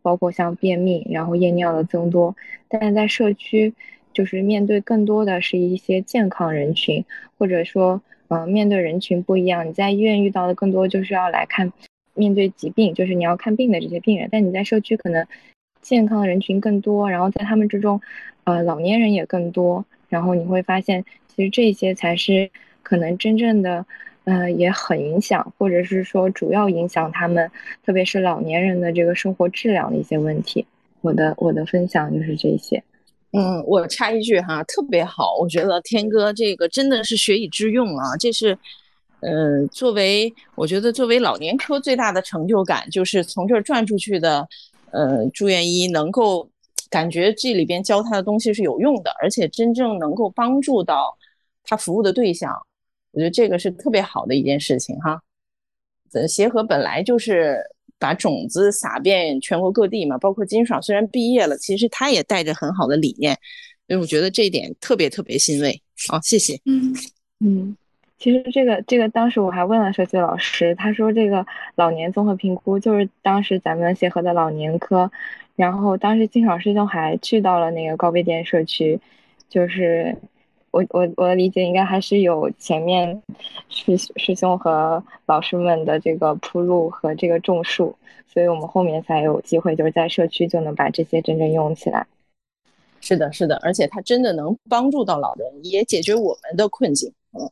[0.06, 2.36] 包括像便秘，然后夜尿的增多。
[2.68, 3.74] 但是在社区，
[4.12, 7.04] 就是面对更多的是一些健康人群，
[7.36, 9.66] 或者说，嗯，面对人群不一样。
[9.66, 11.72] 你在医院遇到的更多就是要来看
[12.14, 14.28] 面对疾病，就是你要看病的这些病人。
[14.30, 15.26] 但你在社区可能
[15.82, 18.00] 健康的人群更多，然后在他们之中，
[18.44, 19.84] 呃，老年人也更多。
[20.08, 22.48] 然后你会发现，其实这些才是
[22.84, 23.84] 可能真正的。
[24.26, 27.48] 呃，也很影响，或者是说主要影响他们，
[27.84, 30.66] 特别是老年人的这个生活质量的一些问题。
[31.00, 32.82] 我的我的分享就是这些。
[33.30, 38.16] 嗯，我插一句哈，特别好，我觉得天哥这个真的是学以致用啊。
[38.18, 38.58] 这是，
[39.20, 44.48] 呃，作为我觉得作为老年科最大的成就感，就是从这儿转出去的，
[44.90, 46.48] 呃，住院医能够
[46.90, 51.16] 感觉这里边教他的东西是有用的，而且真正能够帮助到
[51.62, 52.52] 他服务的对象。
[53.16, 55.18] 我觉得这个是特别好的一件事情哈，
[56.12, 57.58] 呃，协和本来就是
[57.98, 63.34] 把种子撒遍全国各地嘛，包括金爽虽然毕业了，其实他也带着很好的理念，
[63.88, 65.80] 所以我觉得这一点特别特别欣慰。
[66.10, 66.60] 好，谢谢。
[66.66, 66.94] 嗯
[67.40, 67.74] 嗯，
[68.18, 75.10] 其实这个这个当时我还问了社区老师，他说这个老年综合评估就是当时咱们协和的老年科，
[75.54, 79.00] 然后当时金爽师兄还去到了那个高碑店社区，
[79.48, 80.14] 就是。
[80.76, 83.22] 我我我的理解应该还是有前面
[83.70, 87.96] 师师兄和老师们的这个铺路和这个种树，
[88.30, 92.06] 所以我们后面才有机会就是在社区就能把这些真正用起来。
[93.00, 97.10] 是的，是的，而且它真的能帮助到老人，也解决我们的困境。
[97.32, 97.48] 嗯。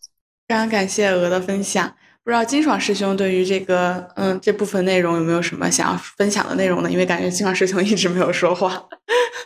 [0.46, 1.96] 非常感谢鹅的分享。
[2.22, 6.90] 不知道金爽师兄对于这个嗯这部分内容有没有什么想要分享的内容呢？
[6.90, 8.88] 因为感觉金爽师兄一直没有说话。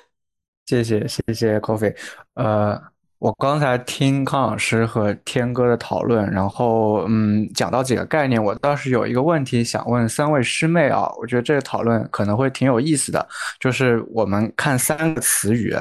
[0.67, 1.97] 谢谢谢谢 Coffee，
[2.35, 2.81] 呃，
[3.19, 13.29] 我刚才听康老师和天哥的讨论，然后嗯讲到几个概念，我倒是有一个问题想问三位师妹啊，我觉得这个讨论可能会挺有意思的，
[13.59, 15.75] 就是我们看三个词语，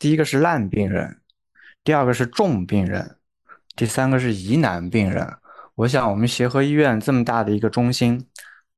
[0.00, 1.16] 第一个是烂病人，
[1.84, 3.16] 第二个是重病人，
[3.76, 5.24] 第三个是疑难病人。
[5.76, 8.26] 我想，我们协和医院这么大的一个中心，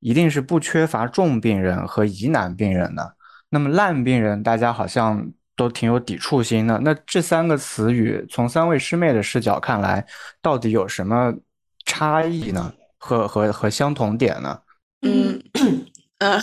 [0.00, 3.16] 一定是不缺乏重病人和疑难病人的。
[3.48, 6.78] 那么烂病人，大家好像都挺有抵触心的。
[6.80, 10.04] 那这三个词语，从三位师妹的视角看来，
[10.40, 11.32] 到底有什么
[11.84, 12.72] 差异呢？
[12.98, 14.60] 和和和相同点呢？
[15.02, 15.42] 嗯。
[16.24, 16.40] 嗯，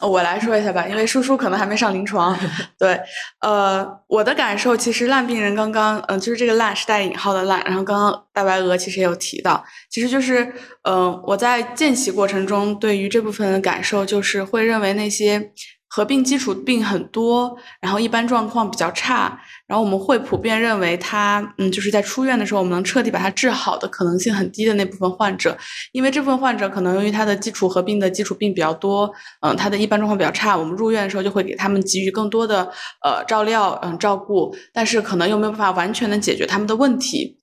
[0.10, 2.38] 我来说一下吧，因为叔叔可能还没上临床。
[2.78, 3.00] 对，
[3.40, 7.64] 呃，我的感受其实烂病人刚刚，嗯，就是这个烂是带引号的烂。
[7.64, 15.50] 然后刚刚大白鹅其实也有提到，其实就是，嗯，我在见习过程中对于这部分的感受就是会认为那些。
[15.94, 25.56] 合并基础病很多，然后一般状况比较差，然后我们会普遍认为他，嗯，就是在出院的时候，我们能彻底把他治好的可能性很低的那部分患者，
[25.92, 29.08] 因为这部分患者可能由于他的基础合并的基础病比较多，
[29.40, 32.68] 嗯，他的一般状况比较差，我们入院的时候就会给他们给予更多的
[33.04, 37.38] 呃照料，嗯，照顾，但是可能又没有办法完全的解决他们的问题，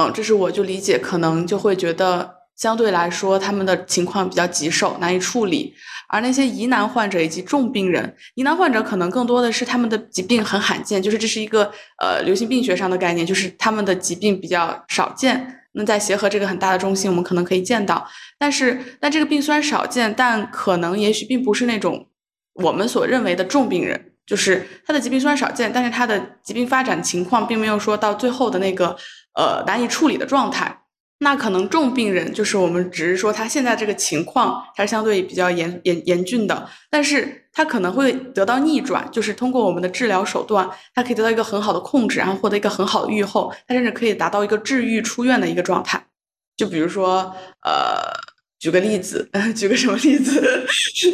[0.00, 5.74] 嗯，这是我就理解，可能就会觉得相对来说他们的情况比较棘手，难以处理。
[6.08, 11.70] 而那些疑难患者以及重病人，疑难患者可能更多的是他们的疾病很罕见，就是这是一个
[12.02, 15.54] 呃流行病学上的概念，就是他们的疾病比较少见。
[15.72, 18.04] 那在协和这个很大的中心，我们可能可以见到，
[18.38, 22.08] 但是但这个病虽然少见，但可能也许并不是那种
[22.54, 28.96] 我们所认为的重病人，就是他的疾病虽然少见，但是他的疾病发展情况并没有说到最后的那个
[29.34, 30.76] 呃难以处理的状态。
[31.20, 46.06] 那可能重病人就是我们只是说他现在这个情况，他是相对比较严严严峻的，但是他可能会得到逆转，就是通过我们的治疗手段，他可以得到一个很好的控制，然后获得一个很好的预后，他甚至可以达到一个治愈出院的一个状态。
[46.56, 48.37] 就比如说，呃。
[48.58, 50.66] 举个例子， 举个什么例子？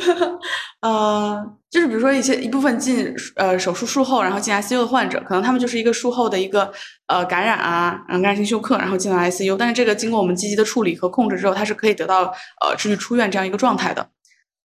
[0.81, 1.39] 呃，
[1.71, 6.73] 就是比如说一些一部分进呃手术术后，然后进 ICU 的患者，可能他们就是一个术后的一个
[7.07, 9.57] 呃感染啊，然后感染性休克，然后进了 ICU。
[9.59, 14.09] 但是这个经过我们积极的处理和控制之后，它是可以得到呃治愈出院这样一个状态的。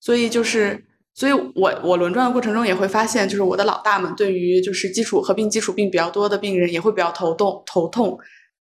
[0.02, 8.18] 所以就是，所以我我轮转的过程中也会发现，就是我的老大们对于就是基础合并基础病比较多的病人也会比较头痛头痛，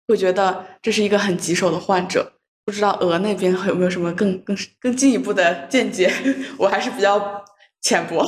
[0.08, 2.32] 会觉得这是一个很棘手的患者。
[2.68, 6.12] 不知道鹅那边有没有什么更更更进一步的见解？
[6.60, 7.42] 我还是比较
[7.80, 8.22] 浅薄。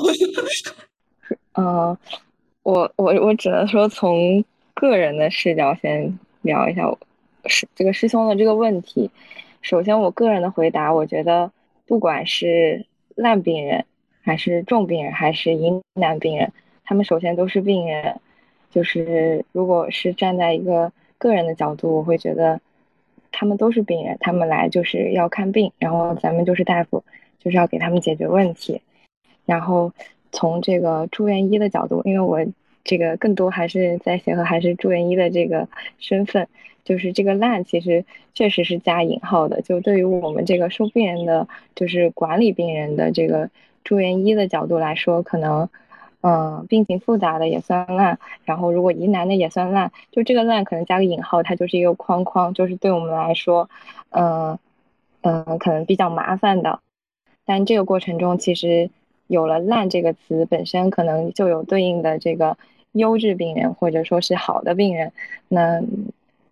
[1.58, 1.94] 嗯，
[2.64, 6.90] 我我我只能说从个人的视角先聊一下
[7.44, 9.10] 师这个师兄的这个问题。
[9.60, 11.52] 首先，我个人的回答，我觉得
[11.86, 13.84] 不管是烂病人，
[14.22, 16.50] 还是重病人，还是疑难病人，
[16.82, 18.18] 他们首先都是病人。
[18.70, 22.58] 就是如果是站在一个个人的角度，我会觉得。
[23.32, 27.04] 他们都是病人，他们来就是要看病，然后咱们就是大夫，
[27.38, 28.80] 就是要给他们解决问题。
[29.46, 29.92] 然后
[30.32, 32.44] 从这个住院医的角度，因为我
[32.84, 36.48] 这个更多还是在协和，还是住院医的这个身份，
[36.84, 39.62] 就是这个烂其实确实是加引号的。
[39.62, 43.50] 就对于我们这个收病人的，就是管理病人的这个
[43.84, 45.68] 住院医的角度来说，可能。
[46.22, 53.70] 嗯，病情复杂的也算烂，然后如果疑难的也算烂，就这个烂可能加个引号，它就是一个框框，就是对我们来说，
[54.10, 54.58] 嗯
[55.22, 56.80] 嗯，可能比较麻烦的。
[57.46, 58.90] 但这个过程中，其实
[59.28, 62.58] 有了“烂”这个词本身，可能就有对应的这个
[62.92, 65.12] 优质病人或者说是好的病人，
[65.48, 65.80] 那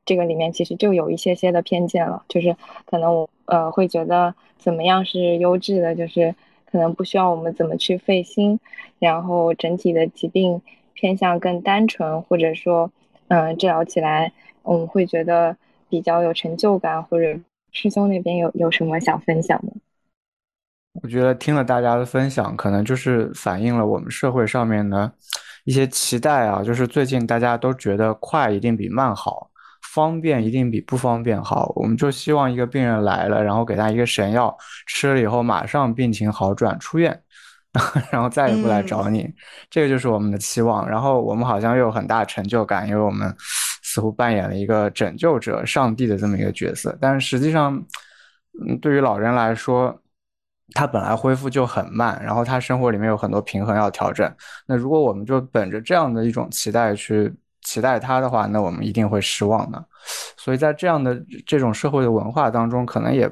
[0.07, 6.35] 这个里面其实就有一些些的偏见了，就是可能我呃会觉得怎么样是优质的，就是。
[6.71, 8.59] 可能不需要我们怎么去费心，
[8.99, 10.61] 然后整体的疾病
[10.95, 12.91] 偏向更单纯，或者说，
[13.29, 15.57] 嗯，治疗起来我们会觉得
[15.89, 17.03] 比较有成就感。
[17.03, 17.39] 或者
[17.73, 19.73] 师兄那边有有什么想分享的？
[21.03, 25.13] 我觉得听了大家的分享，可能就是反映了我们社会上面的
[25.65, 29.48] 一些期待啊，就是最近大家都觉得快一定比慢好。
[29.99, 37.21] 方便一定比不方便好，我们就希望一个病人来了，然后给他一个神药，吃了以后马上病情好转出院，
[38.13, 39.29] 然后再也不来找你，
[39.69, 40.89] 这个就是我们的期望。
[40.89, 43.35] 然后我们好像又有很大成就感，因为我们
[43.83, 46.97] 似乎扮演了一个拯救者、上帝的这么一个角色。
[47.01, 47.75] 但是实际上，
[48.65, 50.01] 嗯，对于老人来说，
[50.75, 54.33] 他本来恢复就很慢，然后他生活里面有很多平衡要调整。
[54.65, 57.35] 那如果我们就本着这样的一种期待去。
[57.69, 59.85] 期待他的话，那我们一定会失望的。
[60.39, 63.31] 所以在这样的这种社会的文化当中，可能也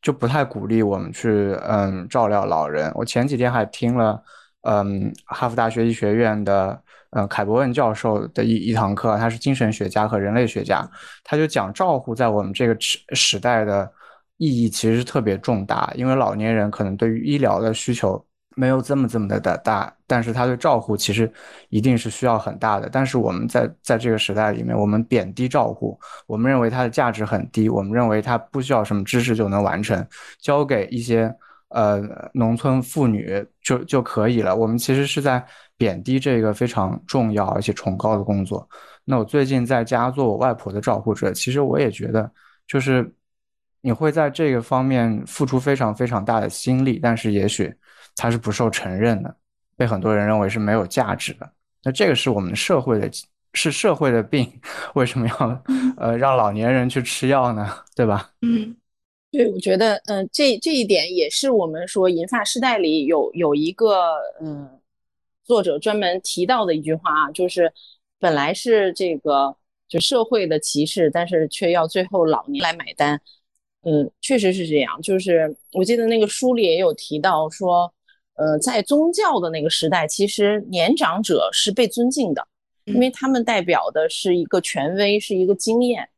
[0.00, 2.92] 就不太鼓励我们去嗯照料老人。
[2.94, 4.22] 我前几天还听了
[4.62, 6.80] 嗯哈佛大学医学院的
[7.10, 10.88] 嗯凯伯恩教授的一一堂课，他是精神学家和人类学家，
[11.24, 13.90] 他就讲照护在我们这个时时代的
[14.36, 18.24] 意义其实特别重大，因为老年人可能对于医疗的需求。
[18.58, 21.32] 没有这么这么的大大，但是他对照护其实
[21.68, 22.88] 一定是需要很大的。
[22.90, 25.96] 但是我们在在这个时代里面，我们贬低照护，
[26.26, 30.04] 我们认为它的价值很低，我们认为它不需要什么知识就能完成，
[30.40, 31.32] 交给一些
[31.68, 32.02] 呃
[32.34, 34.56] 农村妇女就就可以了。
[34.56, 35.44] 我们其实是在
[35.76, 38.68] 贬低这个非常重要而且崇高的工作。
[39.04, 42.28] 那我最近在家做我外婆的照护者，其实我也觉得，
[42.66, 43.08] 就是
[43.82, 47.72] 你会在这个方面付出非常非常大的心力，但是也许。
[48.18, 49.34] 它是不受承认的，
[49.76, 51.48] 被很多人认为是没有价值的。
[51.84, 53.08] 那这个是我们社会的，
[53.52, 54.60] 是社会的病，
[54.94, 55.64] 为什么要
[55.96, 57.72] 呃让老年人去吃药呢？
[57.94, 58.32] 对吧？
[58.42, 58.76] 嗯，
[59.30, 64.68] 对，我觉得，嗯，这这一点也是我们说银发时代里有有一个嗯
[65.44, 67.72] 作者专门提到的一句话啊，就是
[68.18, 69.54] 本来是这个
[69.86, 73.20] 就社会的歧视，但是却要最后老年来买单。
[73.82, 75.00] 嗯，确实是这样。
[75.00, 77.94] 就是我记得那个书里也有提到说。
[78.38, 82.46] 呃，在宗教的那个时代，其实年长者是被尊敬的，
[82.84, 86.08] 因为他们代表的是一个权威，是一个经验。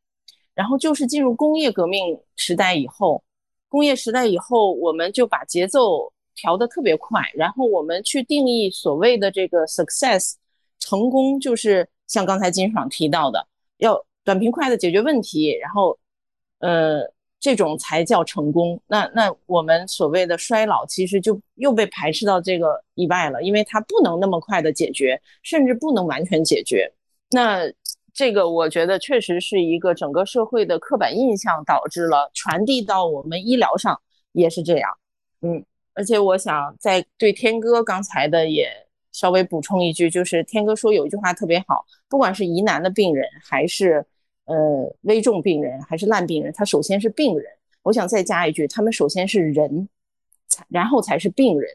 [0.55, 3.23] 然后就是进入工业革命时代以后，
[3.71, 10.35] 工业时代以后，我们就把节奏调得特别快，然后我们去定义所谓的这个 success
[10.79, 13.47] 成功，就是像刚才金爽提到的，
[13.79, 15.99] 要短平快的解决问题，然后，
[16.59, 17.11] 呃。
[17.41, 18.79] 这种才叫成功。
[18.87, 26.93] 那那我们所谓的衰老，其实就又被排斥到这个以外了，因为它不能那么快的解决，甚至不能完全解决。
[27.31, 27.63] 那
[28.13, 33.99] 这个我觉得确实是一个整个社会的刻板印象导致了，传递到我们医疗上
[34.33, 34.91] 也是这样。
[35.41, 35.65] 嗯，
[35.95, 38.69] 而且我想在对天哥刚才的也
[39.13, 44.05] 稍微补充一句，就是天哥说有一句话特别好，不管是疑难的病人还是。
[44.51, 47.47] 呃，危重病人还是烂病人，他首先是病人。
[47.83, 49.89] 我想再加一句，他们首先是人，
[50.69, 51.71] 然后才是病人。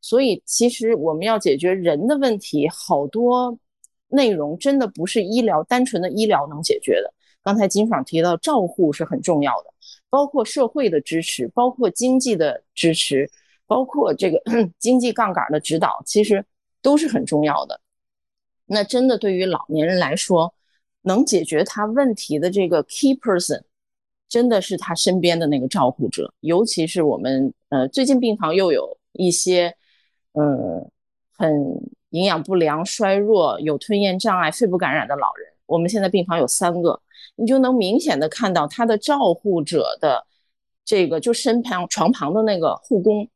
[0.00, 3.58] 所以，其实我们要解决人的问题，好多
[4.06, 7.12] 内容真的不是医疗单纯的医疗能解决的。
[7.42, 9.74] 刚才金爽提到，照护是很重要的，
[10.08, 13.28] 包括社会的支持，包括经济的支持，
[13.66, 14.40] 包括这个
[14.78, 16.44] 经济杠杆的指导，其实
[16.80, 17.80] 都是很重要的。
[18.64, 20.54] 那真的对于老年人来说，
[21.02, 23.62] 能解决他问题的这个 key person，
[24.28, 26.32] 真的是他身边的那个照护者。
[26.40, 29.74] 尤其是我们呃最近病房又有一些
[30.32, 30.90] 呃
[31.36, 31.50] 很
[32.10, 35.48] 营养不良、衰弱、有吞咽障碍、肺部感染的老人。
[35.66, 37.00] 我们现在病房有三个，
[37.36, 40.26] 你就能明显的看到他的照护者的
[40.84, 43.26] 这个就身旁床旁的那个护工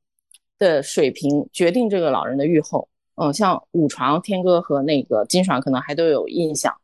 [0.58, 2.88] 的水平，决定这个老人的愈后。
[3.14, 6.74] 嗯，像五床天哥和那个金爽可能还都有印象。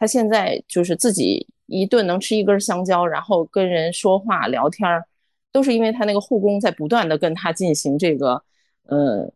[0.00, 5.04] 他现在就是自己一顿能吃一根香蕉，然后跟人说话聊天儿，
[5.52, 8.42] 都是因为他那个护工在不断的跟他进行这个
[8.84, 9.30] 呃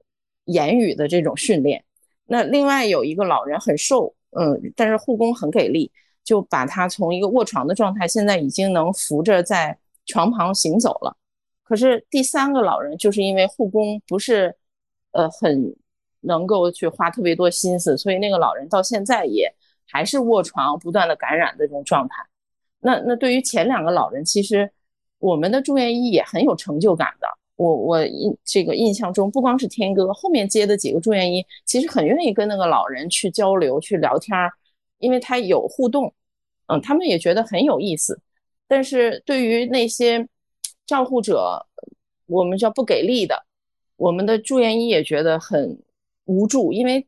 [0.47, 1.85] 言语的这种训练。
[2.25, 5.93] 那另外有一个老人很瘦，嗯，但是护工很给力，
[6.25, 11.15] 就把他从一个卧床的状态，现在已经能扶着在床旁行走了。
[11.62, 14.57] 可是第三个老人就是因为护工不是
[15.12, 15.77] 呃很
[16.21, 19.55] 能够去花特别多心思，所以那个老人到现在也。
[19.87, 22.16] 还是卧床不断的感染的这种状态，
[22.80, 24.70] 那那对于前两个老人，其实
[25.18, 27.26] 我们的住院医也很有成就感的。
[27.57, 34.53] 我我印这个印象中，不光是天哥，后面接的几个住院医，其实很愿意跟那个老人去交流、去聊天儿，
[34.99, 36.12] 因为他有互动，
[36.66, 38.20] 嗯，他们也觉得很有意思。
[38.66, 40.26] 但是对于那些
[40.85, 41.64] 照护者，
[42.26, 43.45] 我们叫不给力的，
[43.97, 45.78] 我们的住院医也觉得很
[46.24, 47.07] 无助，因为。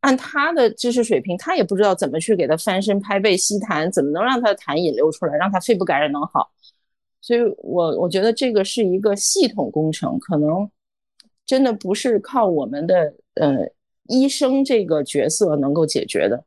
[0.00, 6.50] 按他的知识水平，他也不知道怎么去给他翻身、拍背、吸痰，怎么能让他的痰引流出来，让他肺部感染能好？
[7.20, 10.70] 所以，我我觉得这个是一个系统工程，可能
[11.44, 13.68] 真的不是靠我们的呃
[14.04, 16.44] 医生这个角色能够解决的。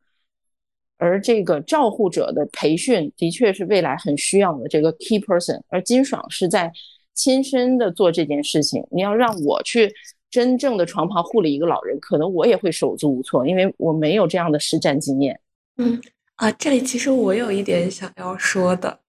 [0.97, 5.59] 而这个照护者的培训，的确是未来很需要的这个 key person。
[5.67, 6.71] 而金爽是在
[7.13, 9.93] 亲身的做这件事情，你要让我去。
[10.29, 15.39] 真正的床旁护理一个老人，可能我也会手足无措，因为我没有这样的实战经验。
[15.77, 15.99] 嗯
[16.35, 18.99] 啊，这里其实我有一点想要说的，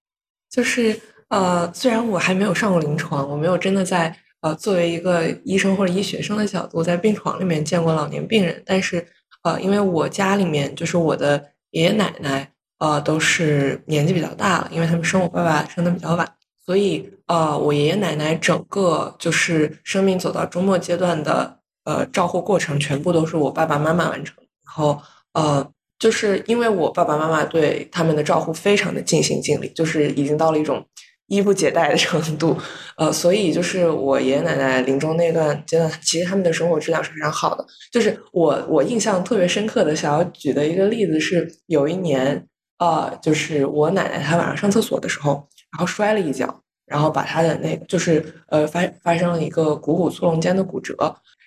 [0.49, 0.99] 就是
[1.29, 9.05] 呃，虽然我还没有上过临床，我没有真的在呃作为一个医生或者医学生的角度在病床里面见过老年病人，但是
[9.43, 11.41] 呃，因为我家里面就是我的
[11.71, 16.29] 爷爷奶奶呃都是年纪比较大了，因为他们生我爸爸生的比较晚，
[16.65, 24.35] 所以呃我爷爷奶奶整个就是生命走到终末阶段的呃照护过程，全部都是我爸爸妈妈完成。
[24.65, 25.01] 然后
[25.33, 25.67] 呃
[25.99, 30.85] 就是因为我爸爸妈妈对他们的照护非常的尽心尽力，就是已经到了一种。
[31.27, 32.57] 衣不解带的程度，
[32.97, 37.65] 呃，所以就是我爷爷奶奶临终那段阶段，其实他们的生活质量是非常好的。
[37.89, 42.45] 就是我我印象特别深刻的，想要举的一个例子是，有一年，
[42.79, 50.95] 呃，就是我奶奶她晚上上厕所的时候，然后摔了一跤，然后把他的那个就是呃发发生了一个股骨粗隆间的骨折，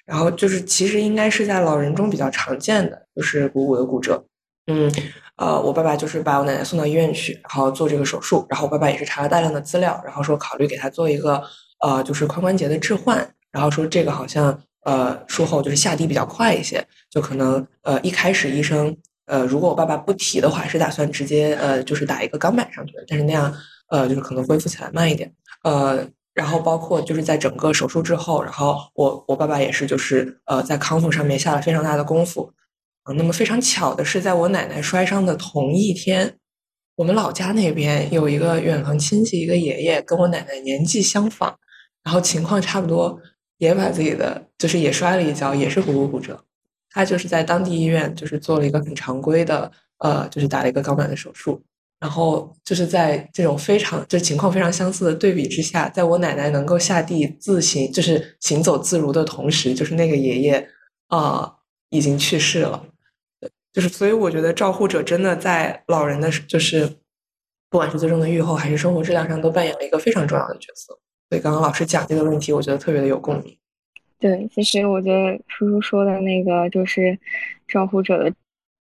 [0.07, 4.25] 然后就是其实应该是在老人中比较常见的，就是股骨的骨折，
[4.67, 4.93] 嗯。
[5.37, 8.47] 呃，我爸爸就是把我奶奶送到医院去，然后做这个手术。
[8.49, 11.43] 然后我爸爸也是查了大量的资料，然后说考虑给他做一个
[11.81, 13.29] 呃，就是髋关节的置换。
[13.51, 18.97] 然后说这个好像呃术后就是下地比较快一些，就可能呃一开始医生
[19.27, 23.53] 呃如果我爸爸不提的话，是打算直接呃就是打一个钢板上去的，但是那样
[23.95, 25.33] 呃就是可能恢复起来慢一点。
[25.63, 32.53] 呃，然后包括就是在整个手术之后，然后我我爸爸也是就是呃在康复上面下了非常大的功夫。
[33.17, 36.39] 那么非常巧的是，在我奶奶摔伤的同一天，
[36.97, 41.55] 我们老家那边有一个远房亲戚，一个爷爷跟我奶奶年纪相仿，
[42.03, 43.21] 然后情况差不多，
[43.59, 46.43] 也把自己的就是也摔了一跤，也是股骨骨折。
[46.91, 51.63] 他就是在当地医院就是做了一个很常规的，呃，就是打了一个钢板的手术。
[52.05, 60.69] 然后就是在这种非常就是情况非常相似的对比之下，在我奶奶能够下地自行就是行走自如的同时，就是那个爷爷
[61.09, 61.51] 啊
[61.89, 62.85] 已经去世了。
[63.73, 66.87] 就是，所以我觉得照护者真的在老人的，就是
[67.71, 70.93] 不管是最终的愈后还是生活质量上，都扮演了一个非常重要的角色。
[71.31, 73.57] 所以刚刚老师讲这个问题，我觉得特别的有共鸣。
[74.19, 77.19] 对，其实我觉得叔叔说的那个就是
[77.67, 78.35] 照护者的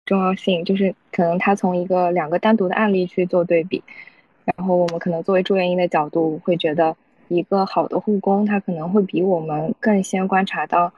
[0.04, 3.82] 重要性，就是可能他从一个两个单独的案例去做对比，
[4.44, 6.96] 然后我们可能作为住院医的角度会觉得，
[7.28, 10.92] 一个好的护工他可能会比我们更先观察到。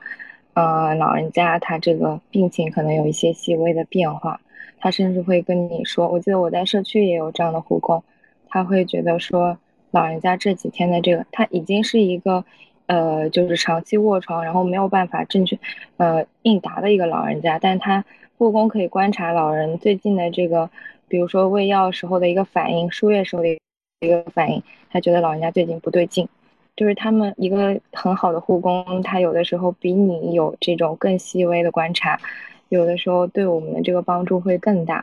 [0.55, 4.41] 呃，老人家他这个病情可能有一些细微的变化，
[4.79, 8.05] 他甚至会跟你说，我记得我在社区也有这样的护工，
[8.49, 9.59] 他会觉得说，
[9.91, 12.45] 老人家这几天的这个，他已经是一个，
[12.87, 15.59] 呃，就是长期卧床，然后没有办法正确，
[15.97, 18.05] 呃，应答的一个老人家，但他
[18.45, 20.69] 护工可以观察老人最近的这个，
[21.09, 26.29] 比如说喂药时候的一个反应，输液时候的一个反应，他觉得老人家最近不对劲。
[26.77, 32.21] 就是他们一个很好的护工，他有的时候比你有这种更细微的观察，
[32.69, 35.03] 有的时候对我们的这个帮助会更大。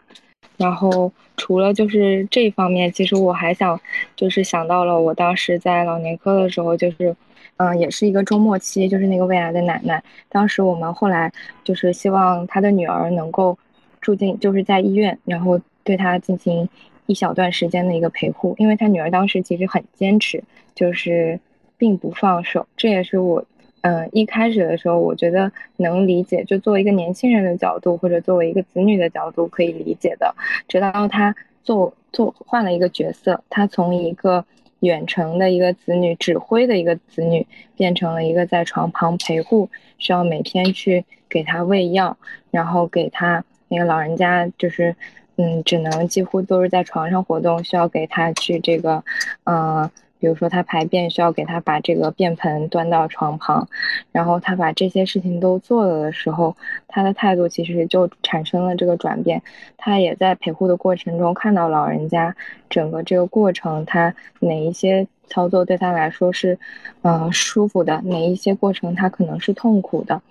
[0.57, 3.81] 然后除了就是这方面，其实我还想
[4.15, 7.15] 就是想到了我当时在老年科的时候，就是
[7.62, 10.03] 嗯，也是一个周末期，就是那个胃癌的奶奶。
[10.30, 11.32] 当时我们后来
[11.64, 13.55] 就是希望她的女儿能够
[13.99, 16.68] 住进，就是在医院，然后对她进行
[17.05, 20.43] 一小段时间的一个陪护，因为她女儿当时其实很坚持，
[20.74, 21.39] 就是。
[21.82, 23.43] 并不放手，这也是我，
[23.82, 30.36] 嗯，一开始的时候，我觉得能理解，就作为一个年轻人的角度，或者作为一个子女的角度可以理解的。
[30.68, 34.45] 直到他做做换了一个角色，他从一个
[34.82, 42.15] 远程的一个子女指挥的一个子女，变成了一个在床旁陪护，需要每天去给他喂药，
[42.51, 44.95] 然后给他那个老人家就是，
[45.38, 49.03] 嗯，只能几乎都是在床上活动，需要给他去这个，
[49.45, 49.89] 嗯。
[50.22, 53.67] 比如说他排便需要给他把这个便盆端到床旁，
[54.11, 56.55] 然后他把这些事情都做了的时候，
[56.88, 59.41] 他的态度其实就产生了这个转变。
[59.78, 62.36] 他也在陪护的过程中看到老人家
[62.69, 66.59] 整个这个过程，他哪一些操作对他来说是，
[67.01, 70.22] 嗯舒服的，哪一些过程他可能是痛苦的。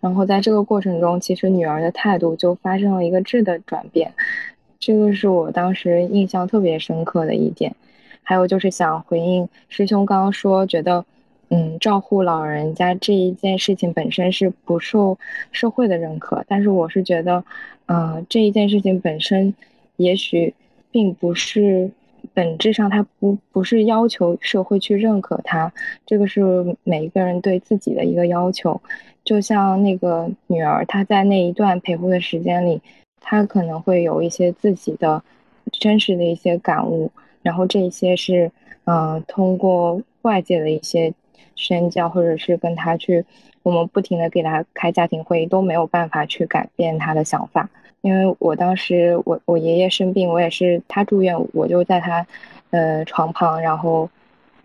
[0.00, 4.12] 然后在这个过程中，其实女儿的态度就发生了一个质的转变，
[4.78, 7.74] 这个是我当时印象特别深刻的一点。
[8.28, 11.02] 还有就是想回应师兄刚刚说，觉得，
[11.48, 15.18] 嗯，照护老人家这一件事情本身是不受
[15.50, 17.42] 社会的认可，但是我是觉得，
[17.86, 19.54] 呃，这一件事情本身，
[19.96, 20.52] 也许
[20.90, 21.90] 并不是
[22.34, 25.72] 本质上它不不是要求社会去认可它，
[26.04, 26.42] 这个是
[26.84, 28.78] 每一个人对自己的一个要求。
[29.24, 32.82] 就像那个女儿，她在那一段陪护的时间里，
[33.22, 35.22] 她可能会有一些自己的
[35.72, 37.10] 真实的一些感悟。
[37.42, 38.50] 然后这些是，
[38.84, 41.12] 嗯，通过外界的一些
[41.56, 43.24] 宣教，或者是跟他去，
[43.62, 47.68] 我们不停的给他开家庭会议，都没有办法去改变他的想法。
[48.00, 52.24] 因为我当时我我爷爷生病，我也是他住院，我就在他，
[52.70, 54.08] 呃床旁，然后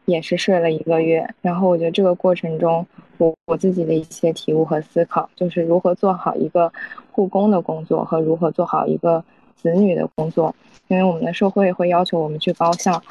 [0.05, 1.27] 也是睡了一个月。
[1.41, 2.85] 然后我觉得这个过程中，
[3.17, 6.71] 我我自己的一些体悟和思考，就是如何做好一个
[7.11, 9.23] 护工的工作，和如何做好一个
[9.63, 10.53] 子女的工作，
[10.89, 13.01] 因为我们的社会会要求我们去高效，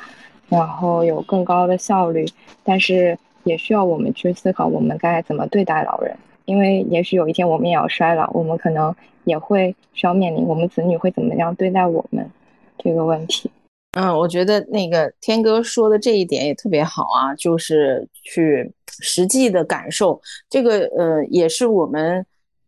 [0.49, 2.25] 然后有更高的效率，
[2.63, 8.95] 但是也需要我们去思考我们该怎么对待老人，因为也许有一天我们也要衰老，我们可能
[9.25, 12.31] 也会需要面临我们子女会怎么样对待我们
[12.79, 13.51] 这个问题。
[13.99, 22.25] 嗯，我觉得那个天哥说的这一点也特别好啊，就是去实际的感受这个，呃，也是我们，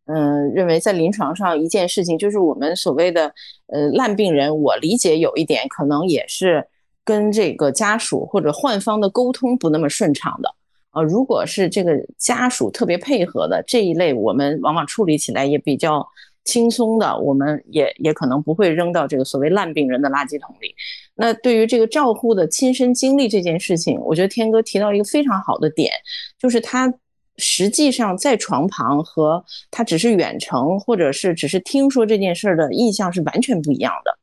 [0.07, 3.32] 嗯，认为在临床上一件事情，就是我们所谓的，
[3.66, 6.66] 呃，烂病人，我理解有一点可能也是
[7.05, 10.55] 跟这个家属或者患方的沟通不那么顺畅的，
[10.90, 16.07] 啊，如果是这个家属特别配合的这一类，我们往往处理起来也比较。
[16.46, 20.74] 轻松的，我们也也可能不会扔到这个所谓烂病人的垃圾桶里。
[21.14, 25.90] 那对于这个照护的亲身经历这件事情，我觉得天哥提到一个非常好的点，
[26.38, 26.92] 就是他
[27.37, 34.18] 实际上在床旁和他只是远程或者是只是听说这件事的印象是完全不一样的。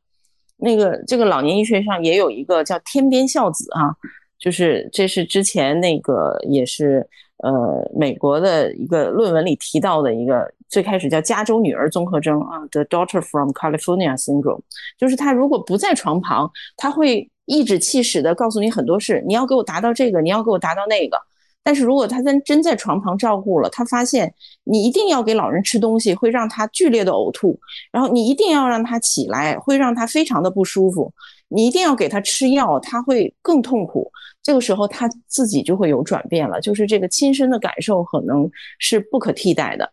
[0.56, 3.94] 那个这个老年医学上也有一个叫天边孝子啊，
[4.38, 7.08] 就是这是之前那个也是。
[7.38, 14.60] 呃，美国的一个论文里提到的一个，最开始叫加州女儿综合征啊，The Daughter from California Syndrome，
[14.96, 21.20] 就是他如果不在床旁，他会颐指气使的告诉你很多事，你要给我达到这个，你要给我达到那个。
[21.64, 24.32] 但是如果他在真在床旁照顾了，他发现
[24.64, 27.58] 你一定要给老人吃东西，会让他剧烈的呕吐，
[27.92, 31.12] 然后你一定要让他起来，会让他非常的不舒服，
[31.48, 34.10] 你一定要给他吃药，他会更痛苦。
[34.42, 39.88] 这个时候他自己就会有转变了，就是这个亲身的感受可能是不可替代的。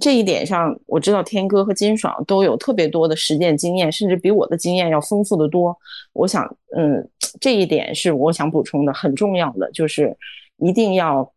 [0.00, 5.74] 这一点上，我知道天哥和金爽都有特别多的实践经验，甚至比我的经验要丰富的多。
[6.12, 6.44] 我想，
[6.76, 7.06] 嗯，
[7.40, 10.14] 这一点是我想补充的，很重要的就是
[10.58, 11.32] 一定要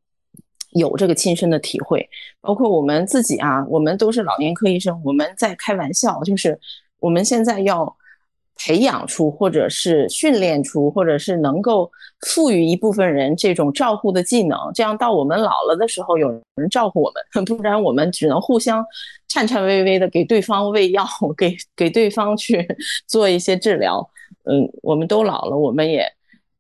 [0.72, 2.10] 有这个亲身的体会。
[2.42, 6.60] 包括我们自己啊，我们都是老年科医生，我们在开玩笑，就是
[7.00, 7.96] 我们现在要。
[8.60, 11.92] 培养出，或者是训练出，或者是能够
[12.22, 18.84] 赋予一部分人这种照护的技能，这样到我们老了的时候有人照顾我们， 不然我们只能互相
[19.28, 21.06] 颤颤巍巍的给对方喂药，
[21.38, 22.68] 给给对方去
[23.06, 24.10] 做一些治疗。
[24.46, 26.12] 嗯，我们都老了，我们也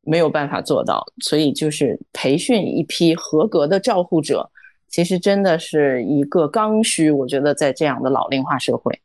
[0.07, 4.49] 没有办法做到，所以就是培训一批合格的照护者，
[4.87, 7.11] 其实真的是一个刚需。
[7.11, 8.99] 我觉得在这样的老龄化社会。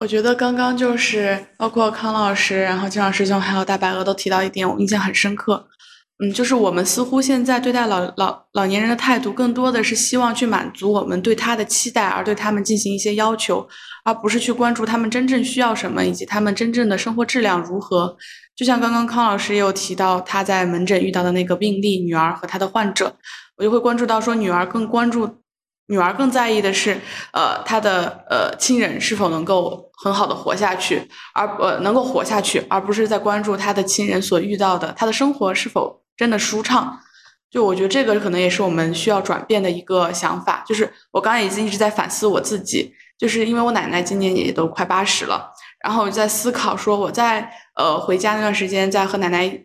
[0.00, 5.68] 我觉得刚刚就是包括康老师，然后金老师兄还有大白鹅都提到一点，我印象很深刻。
[6.22, 13.66] 嗯，就是我们似乎现在对待老老老年人的态度，更多的是希望去满足我们对他的期待，而对他们进行一些要求，
[14.04, 18.16] 而不是去关注他们真正需要什么，以及他们真正的生活质量如何。
[18.54, 23.16] 就像刚刚康老师也有提到他在门诊遇到的那个病例女儿和他的患者，
[23.56, 25.28] 我就会关注到说女儿更关注。
[25.88, 26.98] 女儿更在意的是，
[27.32, 37.00] 呃，她的呃亲人是否能够很好的活下去，而呃能够活下去，而不是在关注她的亲人所遇到的，她的生活是否真的舒畅。
[37.50, 40.64] 就我觉得这个可能也是我们需要转变的一个想法。
[40.66, 45.52] 就是我刚才已经一直在反思我自己，就是因为我奶奶今年也都快八十了，
[45.84, 49.64] 然后我就在思考说我在呃回家那段时间，在和奶奶。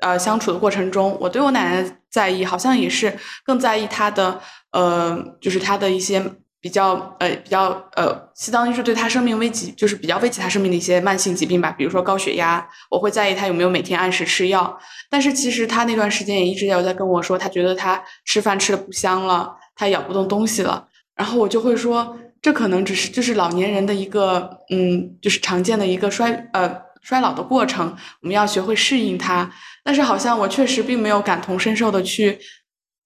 [0.00, 4.40] 呃，相处的过程中，我对我奶奶在意，好像也是更在意她的，
[4.70, 6.24] 呃，就是她的一些
[6.60, 14.78] 比较，呃，比较，呃，相当于是对他生命危及，就是比较危及他生命的一些慢性疾病吧，比如说高血压，我会在意他有没有每天按时吃药。
[15.08, 20.86] 但是其实他那段时间也一直有在跟我说，他觉得他吃饭吃的不香了，他咬不动东西了。
[21.14, 26.88] 然后我就会说，这可能只是就是老年人的一个，嗯，就是常见的一个衰，呃。
[27.00, 29.50] 衰老的过程，我们要学会适应它。
[29.82, 32.38] 但是好像我确实并没有感同身受的去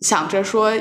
[0.00, 0.72] 想着说，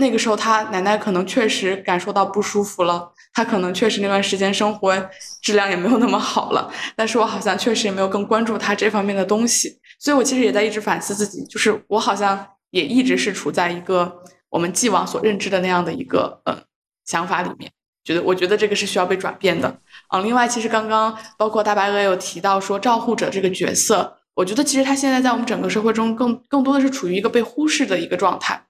[0.00, 4.92] 那个时候他奶奶可能确实感受到不舒服了，他可能确实那段时间生活
[5.40, 6.68] 质量也没有那么好了。
[6.96, 16.58] 但是我好像确实也没有更关注他这方面的东西，所以我其实也在一直反思自己，就是我好像也一直是处在一个我们既往所认知的那样的一个呃
[17.04, 17.70] 想法里面。
[18.02, 19.78] 觉得我觉得这个是需要被转变的，
[20.08, 28.60] 嗯，另外其实刚刚包括大白鹅有提到说照护者这个角色，我觉得其实他现在在我们整个社会中更更多的是处于一个被忽视的一个状态，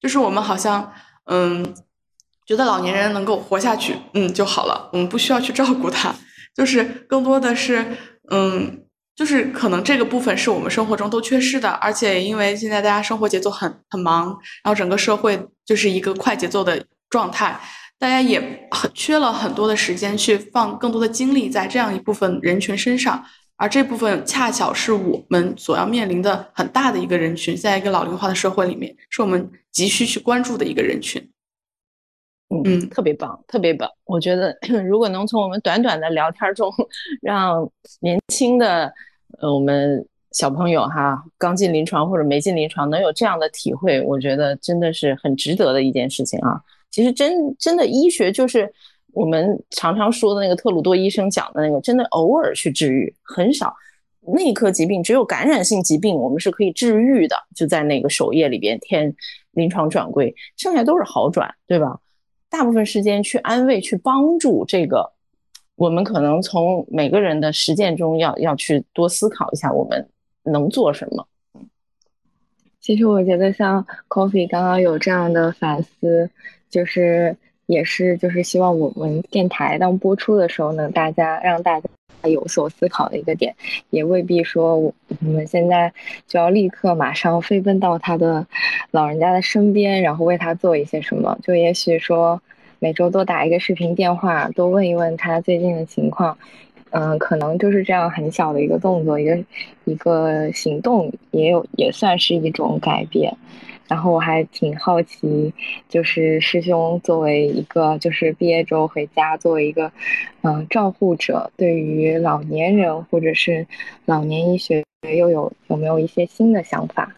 [0.00, 0.92] 就是我们好像
[1.26, 1.74] 嗯
[2.46, 6.14] 觉得老年人能够活下去，嗯就好了，我们不需要去照顾他，
[6.56, 7.96] 就是更多的是
[8.30, 8.84] 嗯
[9.14, 14.28] 就是可能这个部分是我们生活中都缺失的，而且因为现在大家生活节奏很很忙，
[14.64, 17.60] 然后整个社会就是一个快节奏的状态。
[17.98, 23.22] 大家也很缺了很多的时间去放更多的精力在这样一部分人群身上，
[23.60, 31.22] 而这部分恰巧是我们所要面临的很大的一个人群，在一个老龄化的社会里面，是我们急需去关注的一个人群。
[32.48, 33.86] 嗯，嗯，特别棒，特别棒。
[34.06, 34.56] 我觉得
[34.88, 36.72] 如果能从我们短短的聊天中，
[37.20, 38.90] 让年轻的
[39.42, 40.02] 呃我们
[40.32, 46.58] 小朋友哈，刚进临床或者没进临床，能有这样的体会，我觉得真的是很值得的一件事情啊。
[46.90, 48.72] 其实真真的医学就是
[49.12, 53.74] 我们常常说的那个特鲁多医生讲的那个，真的偶尔去治愈，很少。
[54.34, 59.12] 内科疾病只有感染性疾病我们是可以治愈的，就在那个首页里边填
[59.52, 61.98] 临床转归，剩下都是好转，对吧？
[62.50, 65.10] 大部分时间去安慰、去帮助这个，
[65.76, 70.06] 我们可能从每个人的实践中要要去多思考一下，我们
[70.42, 71.26] 能做什么。
[72.80, 76.28] 其实我觉得像 Coffee 刚刚有这样的反思，
[76.68, 77.36] 就是
[77.70, 81.88] 也是就是希望我们电台当播出的时候呢，大家让大家。
[82.24, 83.54] 有所思考的一个点，
[83.88, 85.90] 也未必说我们现在
[86.28, 88.46] 就要立刻马上飞奔到他的
[88.90, 91.38] 老人家的身边，然后为他做一些什么。
[91.42, 92.38] 就也许说
[92.78, 96.36] 每周多打一个视频电话，多问一问他最近的情况，
[96.90, 99.42] 嗯，可能就是这样很小的一个动作，一个
[99.86, 103.34] 一个行动，也有也算是一种改变。
[103.90, 105.52] 然后我还挺好奇，
[105.88, 109.90] 就是师兄作为一个就是毕业之后回家作为一个
[110.42, 113.66] 嗯照护者，对于老年人或者是
[114.04, 114.84] 老年医学
[115.18, 117.12] 又有有没有一些新的想法？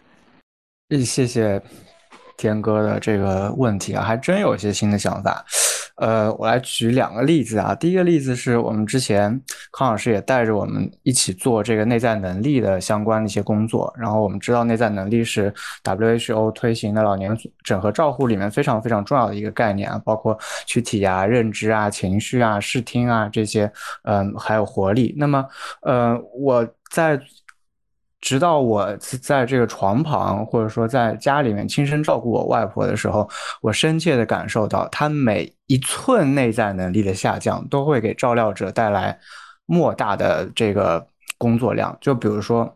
[1.05, 1.61] 谢谢
[2.37, 5.45] 天哥的这个问题啊，还真有一些新的想法。
[5.95, 7.75] 呃，我来举两个例子啊。
[7.75, 9.39] 第一个例子是我们之前
[9.71, 13.93] 康老师也带着我们一起做这个内在能力的相关的一些工作。
[13.97, 23.71] 然后我们知道内在能力是 WHO 推行的老年整合照护里面非常非常重要的一个概念啊，包括躯体啊、认知啊、情绪啊、视听啊这些，
[24.03, 25.13] 嗯，还有活力。
[25.17, 25.45] 那么，
[25.81, 27.19] 呃，我在。
[28.23, 33.29] 直到我在这个床旁，或者说在家里面亲身照顾我外婆的时候，
[33.61, 39.19] 我深切的感受到，她每一寸内在能力的下降，都会给照料者带来
[39.65, 41.05] 莫大的这个
[41.37, 41.95] 工作量。
[41.99, 42.73] 就比如说，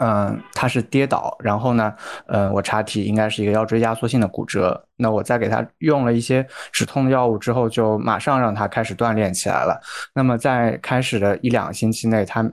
[0.00, 1.94] 嗯，她是跌倒，然后呢，
[2.26, 4.84] 嗯，我查体应该是一个腰椎压缩性的骨折。
[4.96, 9.80] 那我在给她用了一些止痛的药物之后，就马上让她开始锻炼起来了。
[10.12, 12.44] 那么在开始的一两个星期内，她。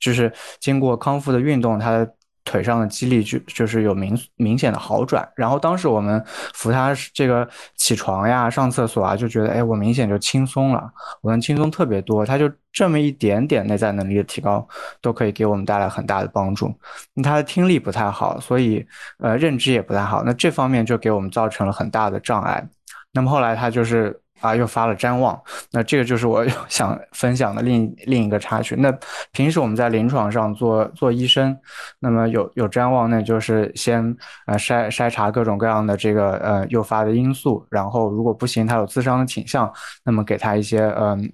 [0.00, 2.10] 就是经过康复的运动，他的
[2.42, 5.28] 腿上的肌力就就是有明明显的好转。
[5.36, 6.20] 然后当时我们
[6.54, 10.90] 扶他这个起床呀、上厕所啊，就觉得哎，我明显就轻松了，
[11.20, 12.24] 我能轻松特别多。
[12.24, 14.66] 他就这么一点点内在能力的提高，
[15.02, 16.74] 都可以给我们带来很大的帮助。
[17.22, 18.84] 他的听力不太好，所以
[19.18, 22.66] 呃认知也不太好，那这方面就给我们造成了很大的障碍。
[23.12, 24.18] 那么后来他就是。
[24.40, 28.74] 啊，又发了瞻望，那这个就是我 想分享的另另一个插曲。
[28.76, 28.90] 那
[29.32, 31.56] 平时我们在临床上做做医生，
[31.98, 34.02] 那么有有瞻望，那就是先
[34.46, 39.72] 呃筛筛查各种各样的这个呃诱发的因素，然后如果不行，他有自伤的倾向，
[40.04, 41.32] 那么给他一些嗯。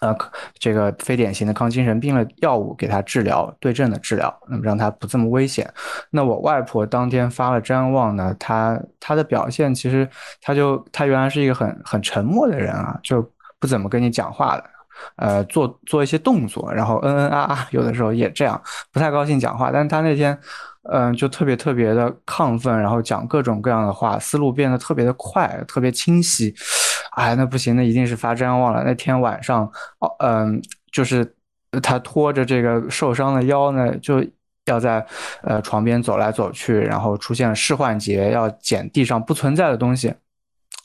[0.00, 0.16] 呃，
[0.58, 5.70] 这个非典型的抗精神病的药物给他治疗，对症的治疗，那么让他不这么危险。
[6.10, 10.08] 那我外婆当天发了瞻望呢，她她的表现其实，
[10.40, 13.22] 她就她原来是一个很很沉默的人啊，就
[13.58, 14.64] 不怎么跟你讲话的，
[15.16, 18.58] 呃，做做一些动作，然后嗯嗯啊啊，有的时候也这样，
[18.90, 19.70] 不太高兴讲话。
[19.70, 20.38] 但是她那天，
[20.90, 26.54] 嗯，就特别特别的亢奋，然后讲各种各样的话，思路变得特别的快，特别清晰。
[27.12, 28.82] 哎，那不行，那一定是发瞻望了。
[28.84, 29.64] 那天晚上，
[29.98, 30.60] 哦，嗯，
[30.92, 31.34] 就是
[31.82, 34.24] 他拖着这个受伤的腰呢，就
[34.66, 35.04] 要在
[35.42, 40.14] 呃床边走来走去，然后出现了视幻觉，要捡地上不存在的东西。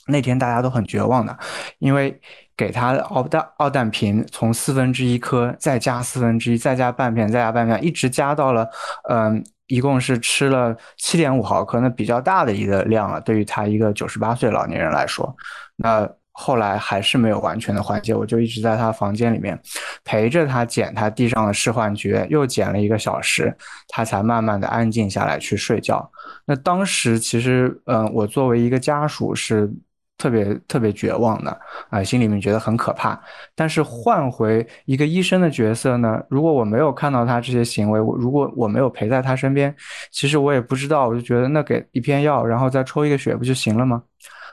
[0.08, 1.36] 那天大家都很绝望的，
[1.78, 2.20] 因为
[2.56, 8.68] 给他的奥氮奥氮平从四分之一颗，再加四分之一，再加半片，再加半片，一直加到了，
[9.08, 13.20] 嗯，一共是吃了七点五毫克，那比较大的一个量了。
[13.20, 15.34] 对于他一个九十八岁老年人来说。
[15.76, 16.08] 那
[16.38, 19.58] 后来还是没有完全的缓解，我就一直在他房间里面
[20.04, 23.54] 陪着他捡他地上的视幻觉，又捡了一个小时，
[23.88, 26.10] 他才慢慢的安静下来去睡觉。
[26.44, 29.66] 那当时其实，嗯，我作为一个家属是
[30.18, 31.58] 特别特别绝望的
[31.88, 33.18] 啊，心里面觉得很可怕。
[33.54, 39.74] 但是换回一个医生的角色呢，如果我没有看到他这些行为，我如果我没有陪在他身边，
[40.10, 44.02] 其实我也不知道，我就觉得那给一片药，然后再抽一个血不就行了吗？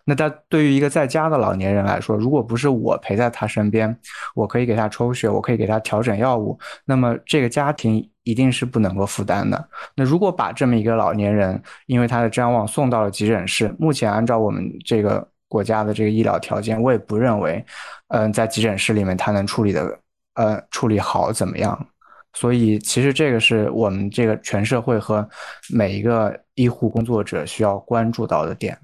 [0.06, 3.96] 那他对于一个在家的老年人来说，如果不是我陪在他身边，
[4.36, 9.70] 我可以给他抽血，我可以给他调整药物，那么这个家庭一定是不能够负担的。
[9.96, 17.64] 那如果把这么一个老年人，因为他的瞻望送到了急诊室，目前按照我们这个国家的这个医疗条件，我也不认为，
[18.10, 20.00] 嗯，在急诊室里面他能处理的，
[20.36, 21.88] 呃，处理好怎么样？
[22.34, 25.28] 所以其实这个是我们这个全社会和
[25.70, 28.78] 每一个医护工作者需要关注到的点。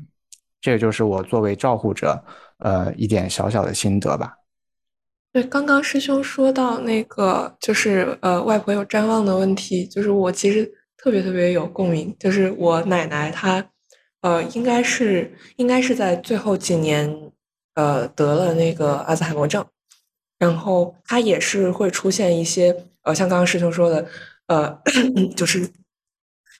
[0.62, 2.24] 这个就是我作为照护者，
[2.57, 4.36] 呃，一点小小的心得吧。
[5.32, 12.14] 对，刚刚师兄说到那个，就是呃，外婆有瞻望的问题，就是我其实特别特别有共鸣。
[12.20, 13.64] 就是我奶奶她，
[14.22, 17.32] 呃，应该是应该是在最后几年，
[17.76, 19.64] 呃，得了那个阿兹海默症，
[20.39, 24.05] 然后她也是会出现一些，呃，像刚刚师兄说的，
[24.47, 24.82] 呃，
[25.38, 25.70] 就是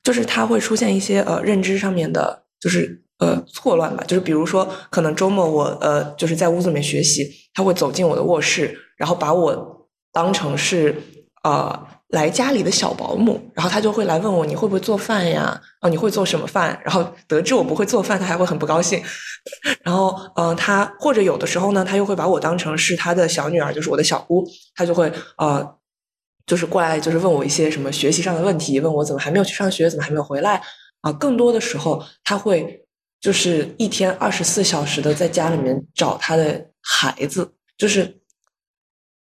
[0.03, 3.03] 就是她会出现一些呃认知上面的，就是。
[3.20, 10.95] 呃，错乱吧，就是比如说，可能周末我呃就是在屋子里面学习，他会走进我的卧室，然后把我当成是
[11.43, 15.61] 呃来家里的小保姆，然后他就会来问我你会不会做饭呀？
[15.82, 16.80] 哦，你会做什么饭？
[16.82, 19.03] 然后得知我不会做饭，他还会很不高兴。
[19.84, 25.76] 然后嗯，他或者有的时候呢，他又会把我当成是他的小女儿，就是我的小姑，他就会呃
[26.45, 30.61] 就是过来就是问我一些什么学习上的问题，问我怎么还没有去上学，怎么还没有回来
[31.01, 31.11] 啊？
[31.11, 32.86] 更多的时候他会。
[33.22, 38.20] 就是一天二十四小时的在家里面找他的孩子，就是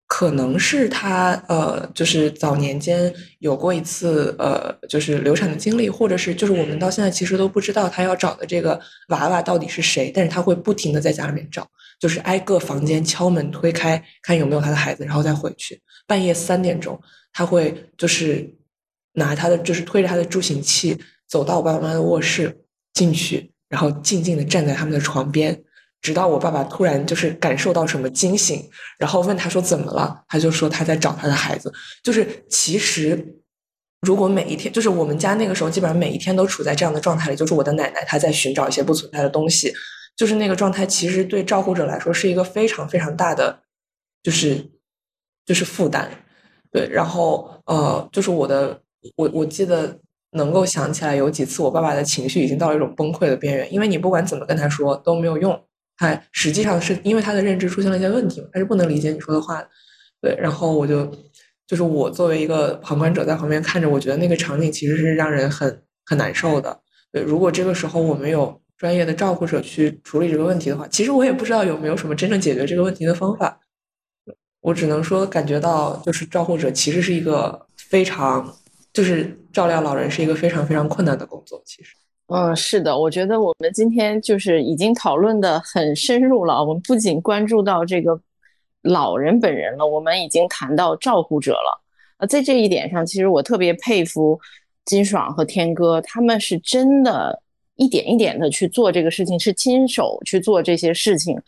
[0.07, 11.67] 可能是他呃，就是早年间有过一次呃，就是流产的经历，或者是就是我们到现在其实都不知道他要找的这个娃娃到底是谁，但是他会不停的在家里面找，
[11.99, 15.83] 就是挨个房间敲门推开，看有没有他的孩子，然后再回去。
[16.07, 17.01] 半夜三点钟，
[17.33, 18.55] 他会就是
[19.15, 23.53] 拿他的就是推着他的助行器走到我爸爸妈妈的卧室进去。
[23.77, 25.63] 然后静静的站在他们的床边，
[26.01, 28.67] 直到我爸爸突然就是感受到什么惊醒，
[28.99, 31.71] 然后问他说怎么了，他就说他在找他的孩子。
[32.03, 33.37] 就是其实，
[34.01, 39.71] 如果每一天，就是我们家那个时候基本上每一天都处在这样的状态里，就是我的奶奶她在寻找一些不存在的东西，
[40.17, 43.61] 就是那个状态，其实对照顾者来说是一个非常非常大的，
[44.23, 44.71] 就是
[45.45, 46.11] 就是负担。
[46.73, 48.81] 对，然后呃，就是我的，
[49.17, 50.01] 我我记得。
[50.33, 55.59] 能够想起来有几次，我爸爸的情绪已经到了一种崩溃的边缘，因为你不管怎么跟他说都没有用，
[55.97, 59.69] 他实际上是因为他的认知出现了一些问题，他是不能理解你说的话的。
[60.21, 61.11] 对，然后我就
[61.67, 66.81] 就是我作为一个旁观者在旁边看着，我觉得那个场景其实是让人很很难受的。
[67.13, 73.61] 对，如果这个时候我们有专业的照顾者去处理这个问题的话，其实我也不知道有没有什么真正解决这个问题的方法。
[74.61, 78.55] 我只能说感觉到，就是照顾者其实是一个非常。
[78.97, 81.95] 就是照料老人是一个非常非常困难的工作，其实。
[82.29, 86.65] 嗯，是的，我觉得我们今天就是已经讨论的很深入了。
[86.65, 88.19] 我们不仅关注到这个
[88.81, 91.79] 老人本人了，我们已经谈到照顾者了。
[92.17, 94.41] 呃，在这一点上，其实我特别佩服
[94.87, 97.39] 金爽和天哥，他们是真的
[97.75, 101.39] 一点一点的去做这个事情，是亲手去做这些事情。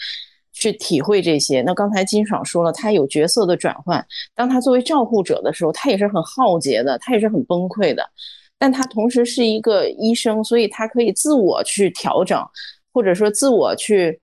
[0.59, 1.62] 去体会这些。
[1.62, 4.04] 那刚才金爽说了，他有角色的转换。
[4.34, 8.04] 当他作为照护者的时候，他也是很浩劫的，他也是很崩溃的。
[8.59, 12.44] 但他同时是一个医生，所以他可以自我去调整，
[12.92, 14.20] 或者说自我去，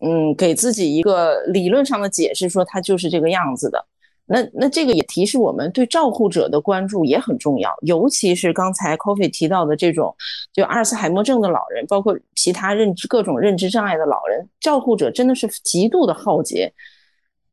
[0.00, 3.86] 嗯，给自己一个理论上的解释，说他就是这个样子的。
[4.28, 10.12] 那那这个也提示我们，对照护者的关注也很重要，尤其是刚才 Coffee 提到的这种，
[10.52, 16.72] 就阿尔茨海默症的老人，包括其他认知各种认知障碍的老人，照护者真的是极度的耗竭，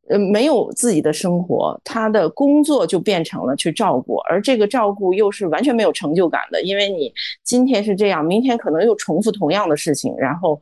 [0.08, 7.12] 呃，没有自己的生活，他的工作就变成了去照顾，而这个照顾又是完全没有成就感的，因为你
[7.44, 10.60] 今天是这样，明天可能又重复同样的事情，然后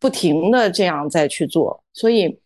[0.00, 2.36] 不停的这样再去做，所以。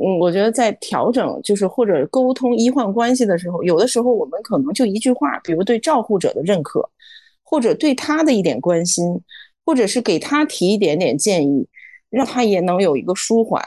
[0.00, 6.88] 嗯，我觉得在调整就是或者沟通医患关系的时候，有的时候我们可能就一句话，比如对照护者的认可，
[7.42, 9.20] 或者对他的一点关心，
[9.66, 11.66] 或者是给他提一点点建议，
[12.10, 13.60] 让他也能有一个舒缓，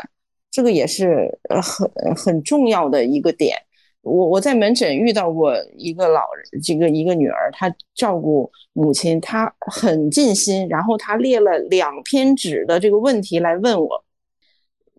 [0.49, 3.57] 这个也是很很重要的一个点。
[4.01, 14.01] 我我在门诊遇到过一个老人，这个一个女儿，她照顾母亲，她很尽心，然后她列了两篇纸的这个问题来问我。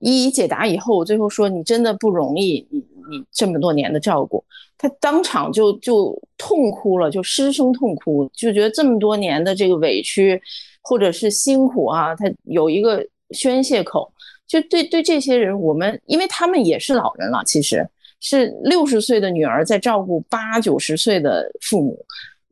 [0.02, 2.78] 一一解答以后，我最后说你真的不容易，你
[3.08, 4.44] 你这么多年的照顾，
[4.76, 10.40] 他当场就就痛哭了，就失声痛哭，就觉得这么多年的这个委屈
[10.82, 14.12] 或者是辛苦啊，他有一个宣泄口。
[14.48, 17.88] 就对对这些人，我们因为他们也是老人了，其实
[18.20, 22.04] 是六十岁的女儿在照顾八九十岁的父母，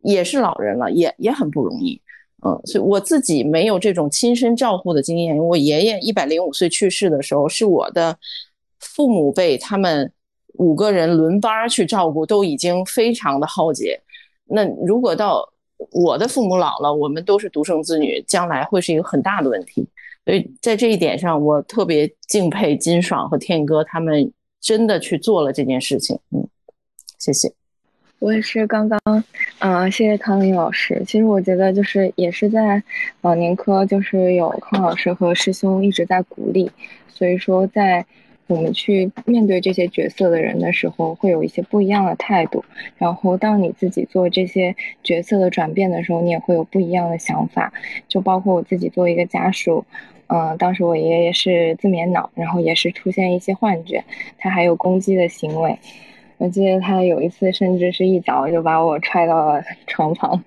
[0.03, 2.01] 也是老人了，也也很不容易。
[2.43, 5.37] 嗯，所以我自己没有这种亲身照护的经验。
[5.37, 8.17] 我爷爷一百零五岁去世的时候，是我的
[8.79, 10.11] 父母辈他们
[10.55, 14.01] 五个人轮班去照顾，都已经非常的耗竭。
[14.47, 15.47] 那如果到
[15.93, 19.87] 我的父母老了，我们都是独生子女，将来会是一个很大的问题。
[20.25, 26.19] 所以在这一点上，我特别敬佩金爽和天哥他们真的去做了这件事情。
[26.31, 26.47] 嗯，
[27.19, 27.60] 谢谢。
[28.21, 29.01] 我也是刚刚，
[29.61, 31.03] 嗯，谢谢康林老师。
[31.07, 32.83] 其实我觉得就是也是在
[33.23, 36.71] 老年科，就是有康老师和师兄一直在鼓励，
[37.09, 38.05] 所以说在
[38.47, 42.63] 我们去面对这些角色的人的时候，会有一些不一样的态度。
[42.99, 47.73] 然后当你自己做这些角色的转变的时候，你也会有不一样的想法。
[48.07, 49.83] 就包括我自己作为一个家属，
[50.27, 54.05] 嗯，当时我爷爷是自眠脑，然后也是出现一些幻觉，
[54.37, 55.79] 他还有攻击的行为。
[56.41, 60.43] 我记得他有一次，甚至是一脚就把我踹到了 床旁，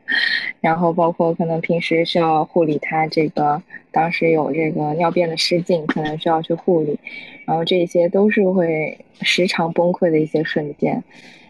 [0.59, 6.97] 然后包括可能平时需要护理他这个，当时有这个尿便的失禁，可能需要去护理，
[7.45, 11.03] 然后这些都是会时常崩溃的一些瞬间，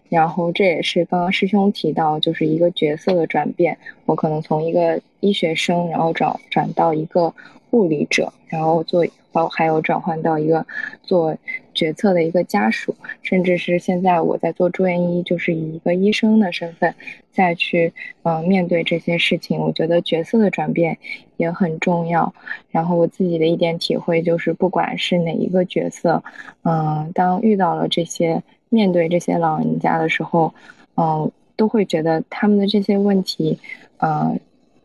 [0.09, 7.33] 然后这也是刚刚师兄提到，就是一个角色的转变，我可能从一个医学生，然后转转到一个
[7.73, 9.03] 护理者，然后做。
[9.33, 10.63] 包还有转换到一个
[11.01, 11.35] 做
[11.73, 16.93] 决策的一个家属，甚至是现在我在做住院医，就是以一个医生的身份
[17.31, 19.59] 再去呃面对这些事情。
[19.59, 20.99] 我觉得角色的转变
[21.37, 22.31] 也很重要。
[22.69, 26.23] 然后我自己的一点体会就是，不管是哪一个角色，
[26.61, 30.53] 嗯，当遇到了这些面对这些老人家的时候，
[30.95, 33.57] 嗯，都会觉得他们的这些问题，
[33.97, 34.37] 呃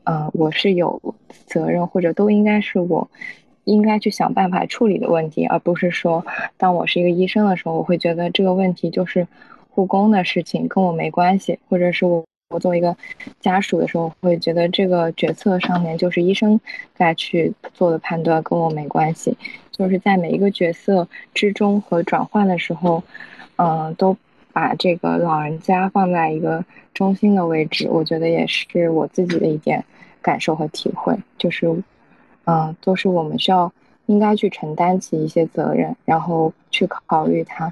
[0.09, 0.99] 呃，我是有
[1.45, 3.07] 责任，或者都应该是我。
[3.65, 6.25] 应该去想办法处理的问题，而不是说，
[6.57, 9.29] 当我是一个医生的时候，我会觉得这个问题就是
[9.69, 12.97] 护工的事情，跟我没关系；或者是我我作为一个
[13.41, 16.59] 家属的时候，会觉得这个决策上面就是医生
[16.97, 19.37] 该去做的判断，跟我没关系。
[19.71, 23.03] 就是在每一个角色之中和转换的时候，
[23.57, 24.17] 嗯，都
[24.55, 29.85] 把这个老人家放在一个中心的位置，我觉得也是我自己的一点
[30.29, 31.83] 感受和体会，就是。
[32.51, 33.71] 嗯，都是我们需要
[34.07, 37.71] 应该去承担起一些责任，然后去考虑它。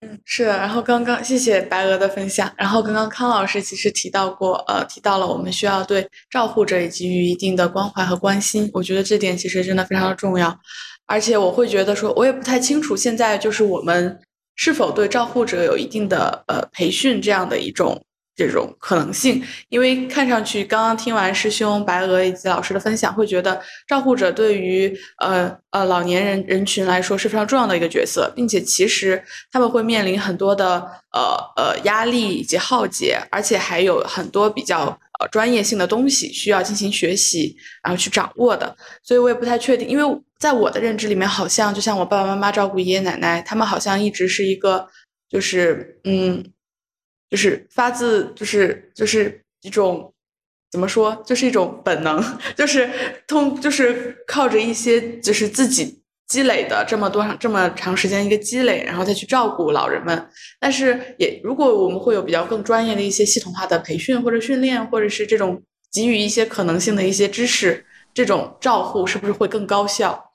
[0.00, 0.56] 嗯，是的。
[0.56, 2.50] 然后刚刚谢谢白鹅的分享。
[2.56, 8.70] 然后刚刚康老师其实提到过，呃，提到了我们需要对照护者给予一定的关怀和关心。
[8.72, 10.58] 我觉得这点其实真的非常的重要。
[11.04, 14.18] 而且我会觉得说，我也不太清楚现在就是我们
[14.56, 18.02] 是否对照护者有一定的呃培训这样的一种。
[18.38, 29.20] 这种可能性，因为看上去刚刚听完师兄白鹅以及老师的分享，会觉得照护者对于呃呃老年人人群来说是非常重要的一个角色，并且其实
[29.50, 30.78] 他们会面临很多的
[31.12, 38.76] 呃呃压力以及浩劫，而且还有很多比较呃专业性的东西需要进行学习，然后去掌握的。
[39.02, 44.86] 所以我也不太确定，因为在我的认知里面，好像就像我爸爸妈妈照顾爷爷奶奶，他们好像一直是一个
[45.28, 46.52] 就是嗯。
[47.30, 50.12] 就是发自，就是就是一种
[50.70, 52.22] 怎么说，就是一种本能，
[52.56, 52.88] 就是
[53.26, 60.28] 通，就是靠着一些就是自己积累的这么多长这么长时间一个积累，然后再去照顾老人们。
[60.58, 65.62] 但是也如果我们会有比较更专业的一些系统化的培训或者训练，或者是这种
[65.92, 70.32] 给予一些可能性的一些知识，这种照护是不是会更高效？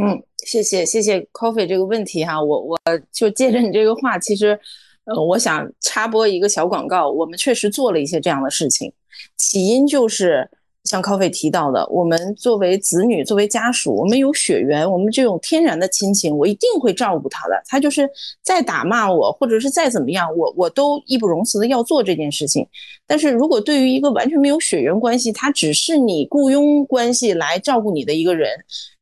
[0.00, 2.80] 嗯，谢谢谢谢 Coffee 这个问题哈，我我
[3.12, 4.58] 就接着你这个话，其实。
[5.06, 8.92] 呃，我想插播一个小广告，我们确实做了一些这样的事情，
[9.36, 10.48] 起因就是
[10.82, 17.62] 像 Coffee 提到的，我们作为子女，作为家属，我们有血缘，我们这种天然的亲情，我一定会照顾他的。
[17.66, 18.08] 他就是
[18.42, 22.66] 再打骂我，或者是再怎么样，我我都义不容辞的要做这件事情。
[23.06, 28.50] 但是如果对于一个完全没有血缘关系，他只是你雇佣关系来照顾你的一个人，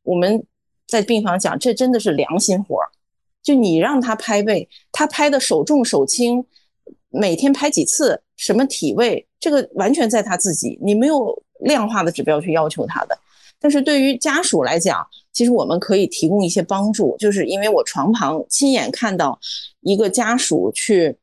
[0.03, 0.43] 我们
[0.87, 2.89] 在病房讲，这真的是良心活儿。
[3.45, 6.43] 就你让他拍背，他拍的手重手轻，
[7.09, 13.15] 每天拍几次，什么体位，这个完全在他自己，你没有量化的指标去要求他的。
[13.59, 19.39] 但是对于家属来讲，其实我们可以提供一些帮助，就是因为我床旁亲眼看到
[19.81, 21.15] 一个家属去，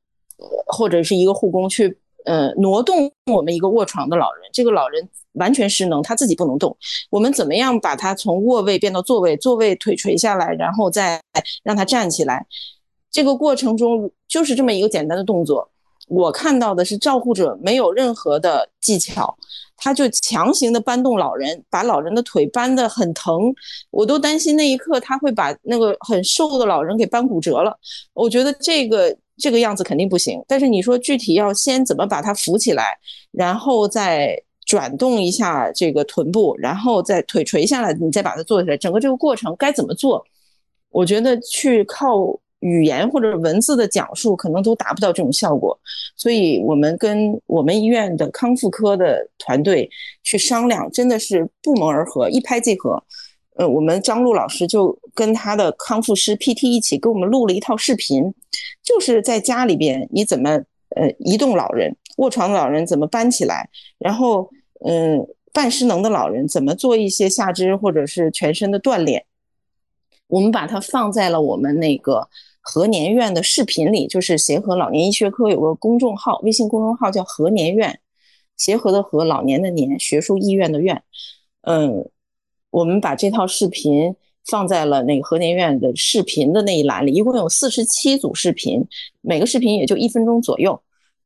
[0.67, 5.09] 或者是一个护工去，呃，挪动我们一个卧床的老人，这个老人。
[5.37, 6.77] 完全失能，他自己不能动。
[7.09, 9.35] 我们怎么样把他从卧位变到座位？
[9.39, 11.19] 座位腿垂下来，然后再
[11.63, 12.45] 让他站起来。
[13.11, 15.67] 这个过程中就是这么一个简单的动作。
[16.07, 19.35] 我看到的是照护者没有任何的技巧，
[19.79, 23.51] 他就强行的搬动老人，把老人的腿搬得很疼。
[23.91, 27.75] 我都担心那一刻他会把那个很瘦的老人给搬骨折了。
[28.13, 30.41] 我觉得这个这个样子肯定不行。
[30.47, 32.97] 但是你说具体要先怎么把它扶起来，
[33.33, 34.41] 然后再。
[34.65, 38.77] 转动一下这个臀部，然后再腿垂下来，你再把它做起来。
[38.77, 40.25] 整个这个过程该怎么做？
[40.91, 45.79] 我觉得去靠语言或者文字的讲述，可能都达不到这种效果。
[46.17, 49.91] 所以我们跟我们医院的康复科的团队
[50.23, 53.03] 去商量，真的是不谋而合，一拍即合。
[53.57, 58.35] 呃，我们张璐老师就跟他的康复师 PT 一起给我们录了一套视频，
[58.83, 60.63] 就是在家里边你怎么。
[60.95, 64.51] 呃，移动老人、卧床的老人怎么搬起来，然后
[64.85, 69.25] 嗯，半失能的老人怎么做一些下肢或者是全身的锻炼。
[70.27, 72.29] 我们把它放在了我们那个
[72.61, 77.99] 和年院的视频里，就是协和老年医学科有个公众号，微信公众号叫和年院，
[78.59, 81.03] 协和的和，老年的年，学术医院的院。
[81.63, 82.07] 嗯，
[82.73, 84.13] 我们把这套视频
[84.47, 88.85] 放在了那个和年院的视频的那一栏里，一共有四十七组视频，
[89.21, 90.77] 每个视频也就一分钟左右，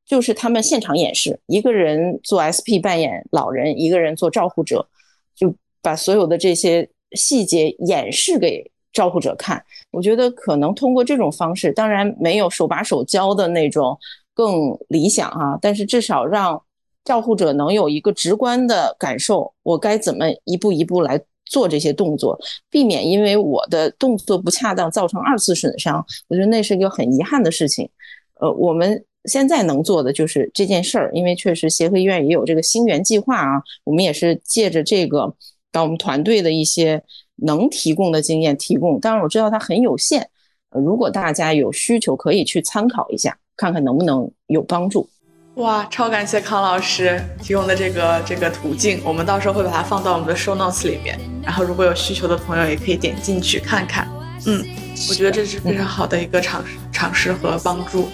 [0.04, 4.86] 就是他们现场演示，一个人做 SP 扮演老人，一个人做照护者，
[5.34, 8.70] 就把所有的这些细节演示给。
[8.92, 13.94] 照护者看，我觉得可能通过这种方式，当然没有手把手教的那种
[14.32, 16.58] 更理想啊，但是至少让
[17.04, 22.38] 照护者能有一个直观的感受，我该怎么一步一步来做这些动作，
[22.68, 26.04] 避免因为我的动作不恰当造成二次损伤。
[26.28, 27.88] 我觉得那是一个很遗憾的事情。
[28.40, 35.34] 呃，我们现在能做的就是这件事儿，因为确实协和医院也有这个星源计划啊，我们也是借着这个，
[35.72, 37.02] 把我们团队的一些。
[37.38, 40.26] 能提供的经验提供，当然我知道它很有限。
[40.70, 45.06] 呃如果大家有需求，可以去参考一下，看看能不能有帮助。
[45.56, 51.18] 哇，超感谢康老师提供的这个这个途径，我们到时候会把它放到我们的 show notes 里面。
[51.42, 54.06] 然后如果有需求的朋友，也可以点进去看看。
[54.44, 54.62] 嗯，
[55.08, 58.10] 我觉得这是非常好的一个尝尝试和帮助。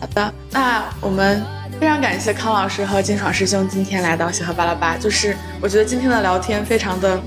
[0.00, 1.40] 好的，那我们
[1.78, 4.96] 非常感谢康老师和金爽师兄今天来到协和巴拉巴。
[4.96, 7.20] 就是我觉得今天的聊天非常的。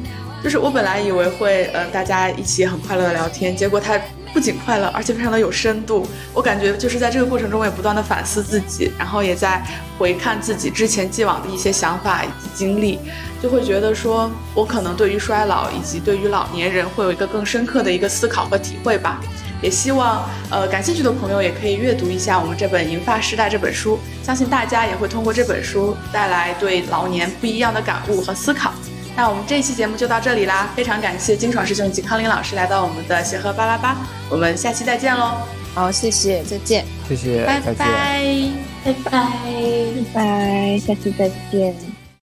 [0.43, 3.97] 就是我本来以为会，呃，大家一起很快乐的聊天，结果它
[4.33, 6.07] 不仅快乐，而且非常的有深度。
[6.33, 9.63] 我感觉就是在这个过程中，我也不断的反思自己，然后也在
[9.97, 12.99] 回看自己之前既往的一些想法以及经历，
[13.41, 19.21] 就会觉得说，我可能对于衰老以及对于老年人会有一个更深刻的一个思考和体会吧。
[19.61, 28.73] 也希望，呃，感兴趣的朋友也可以阅读一下我们这本《银发时代》这本书，相信大家也会通过这本书带来对老年不一样的感悟和思考。
[29.15, 33.95] 那我们这一期节目就到这里啦，非常感谢金爽师兄以及康林老师来到我们的协和巴拉巴，
[34.29, 35.37] 我们下期再见喽！
[35.75, 41.92] 好，谢谢，再见，谢谢，拜拜，拜拜，拜拜，下期再见。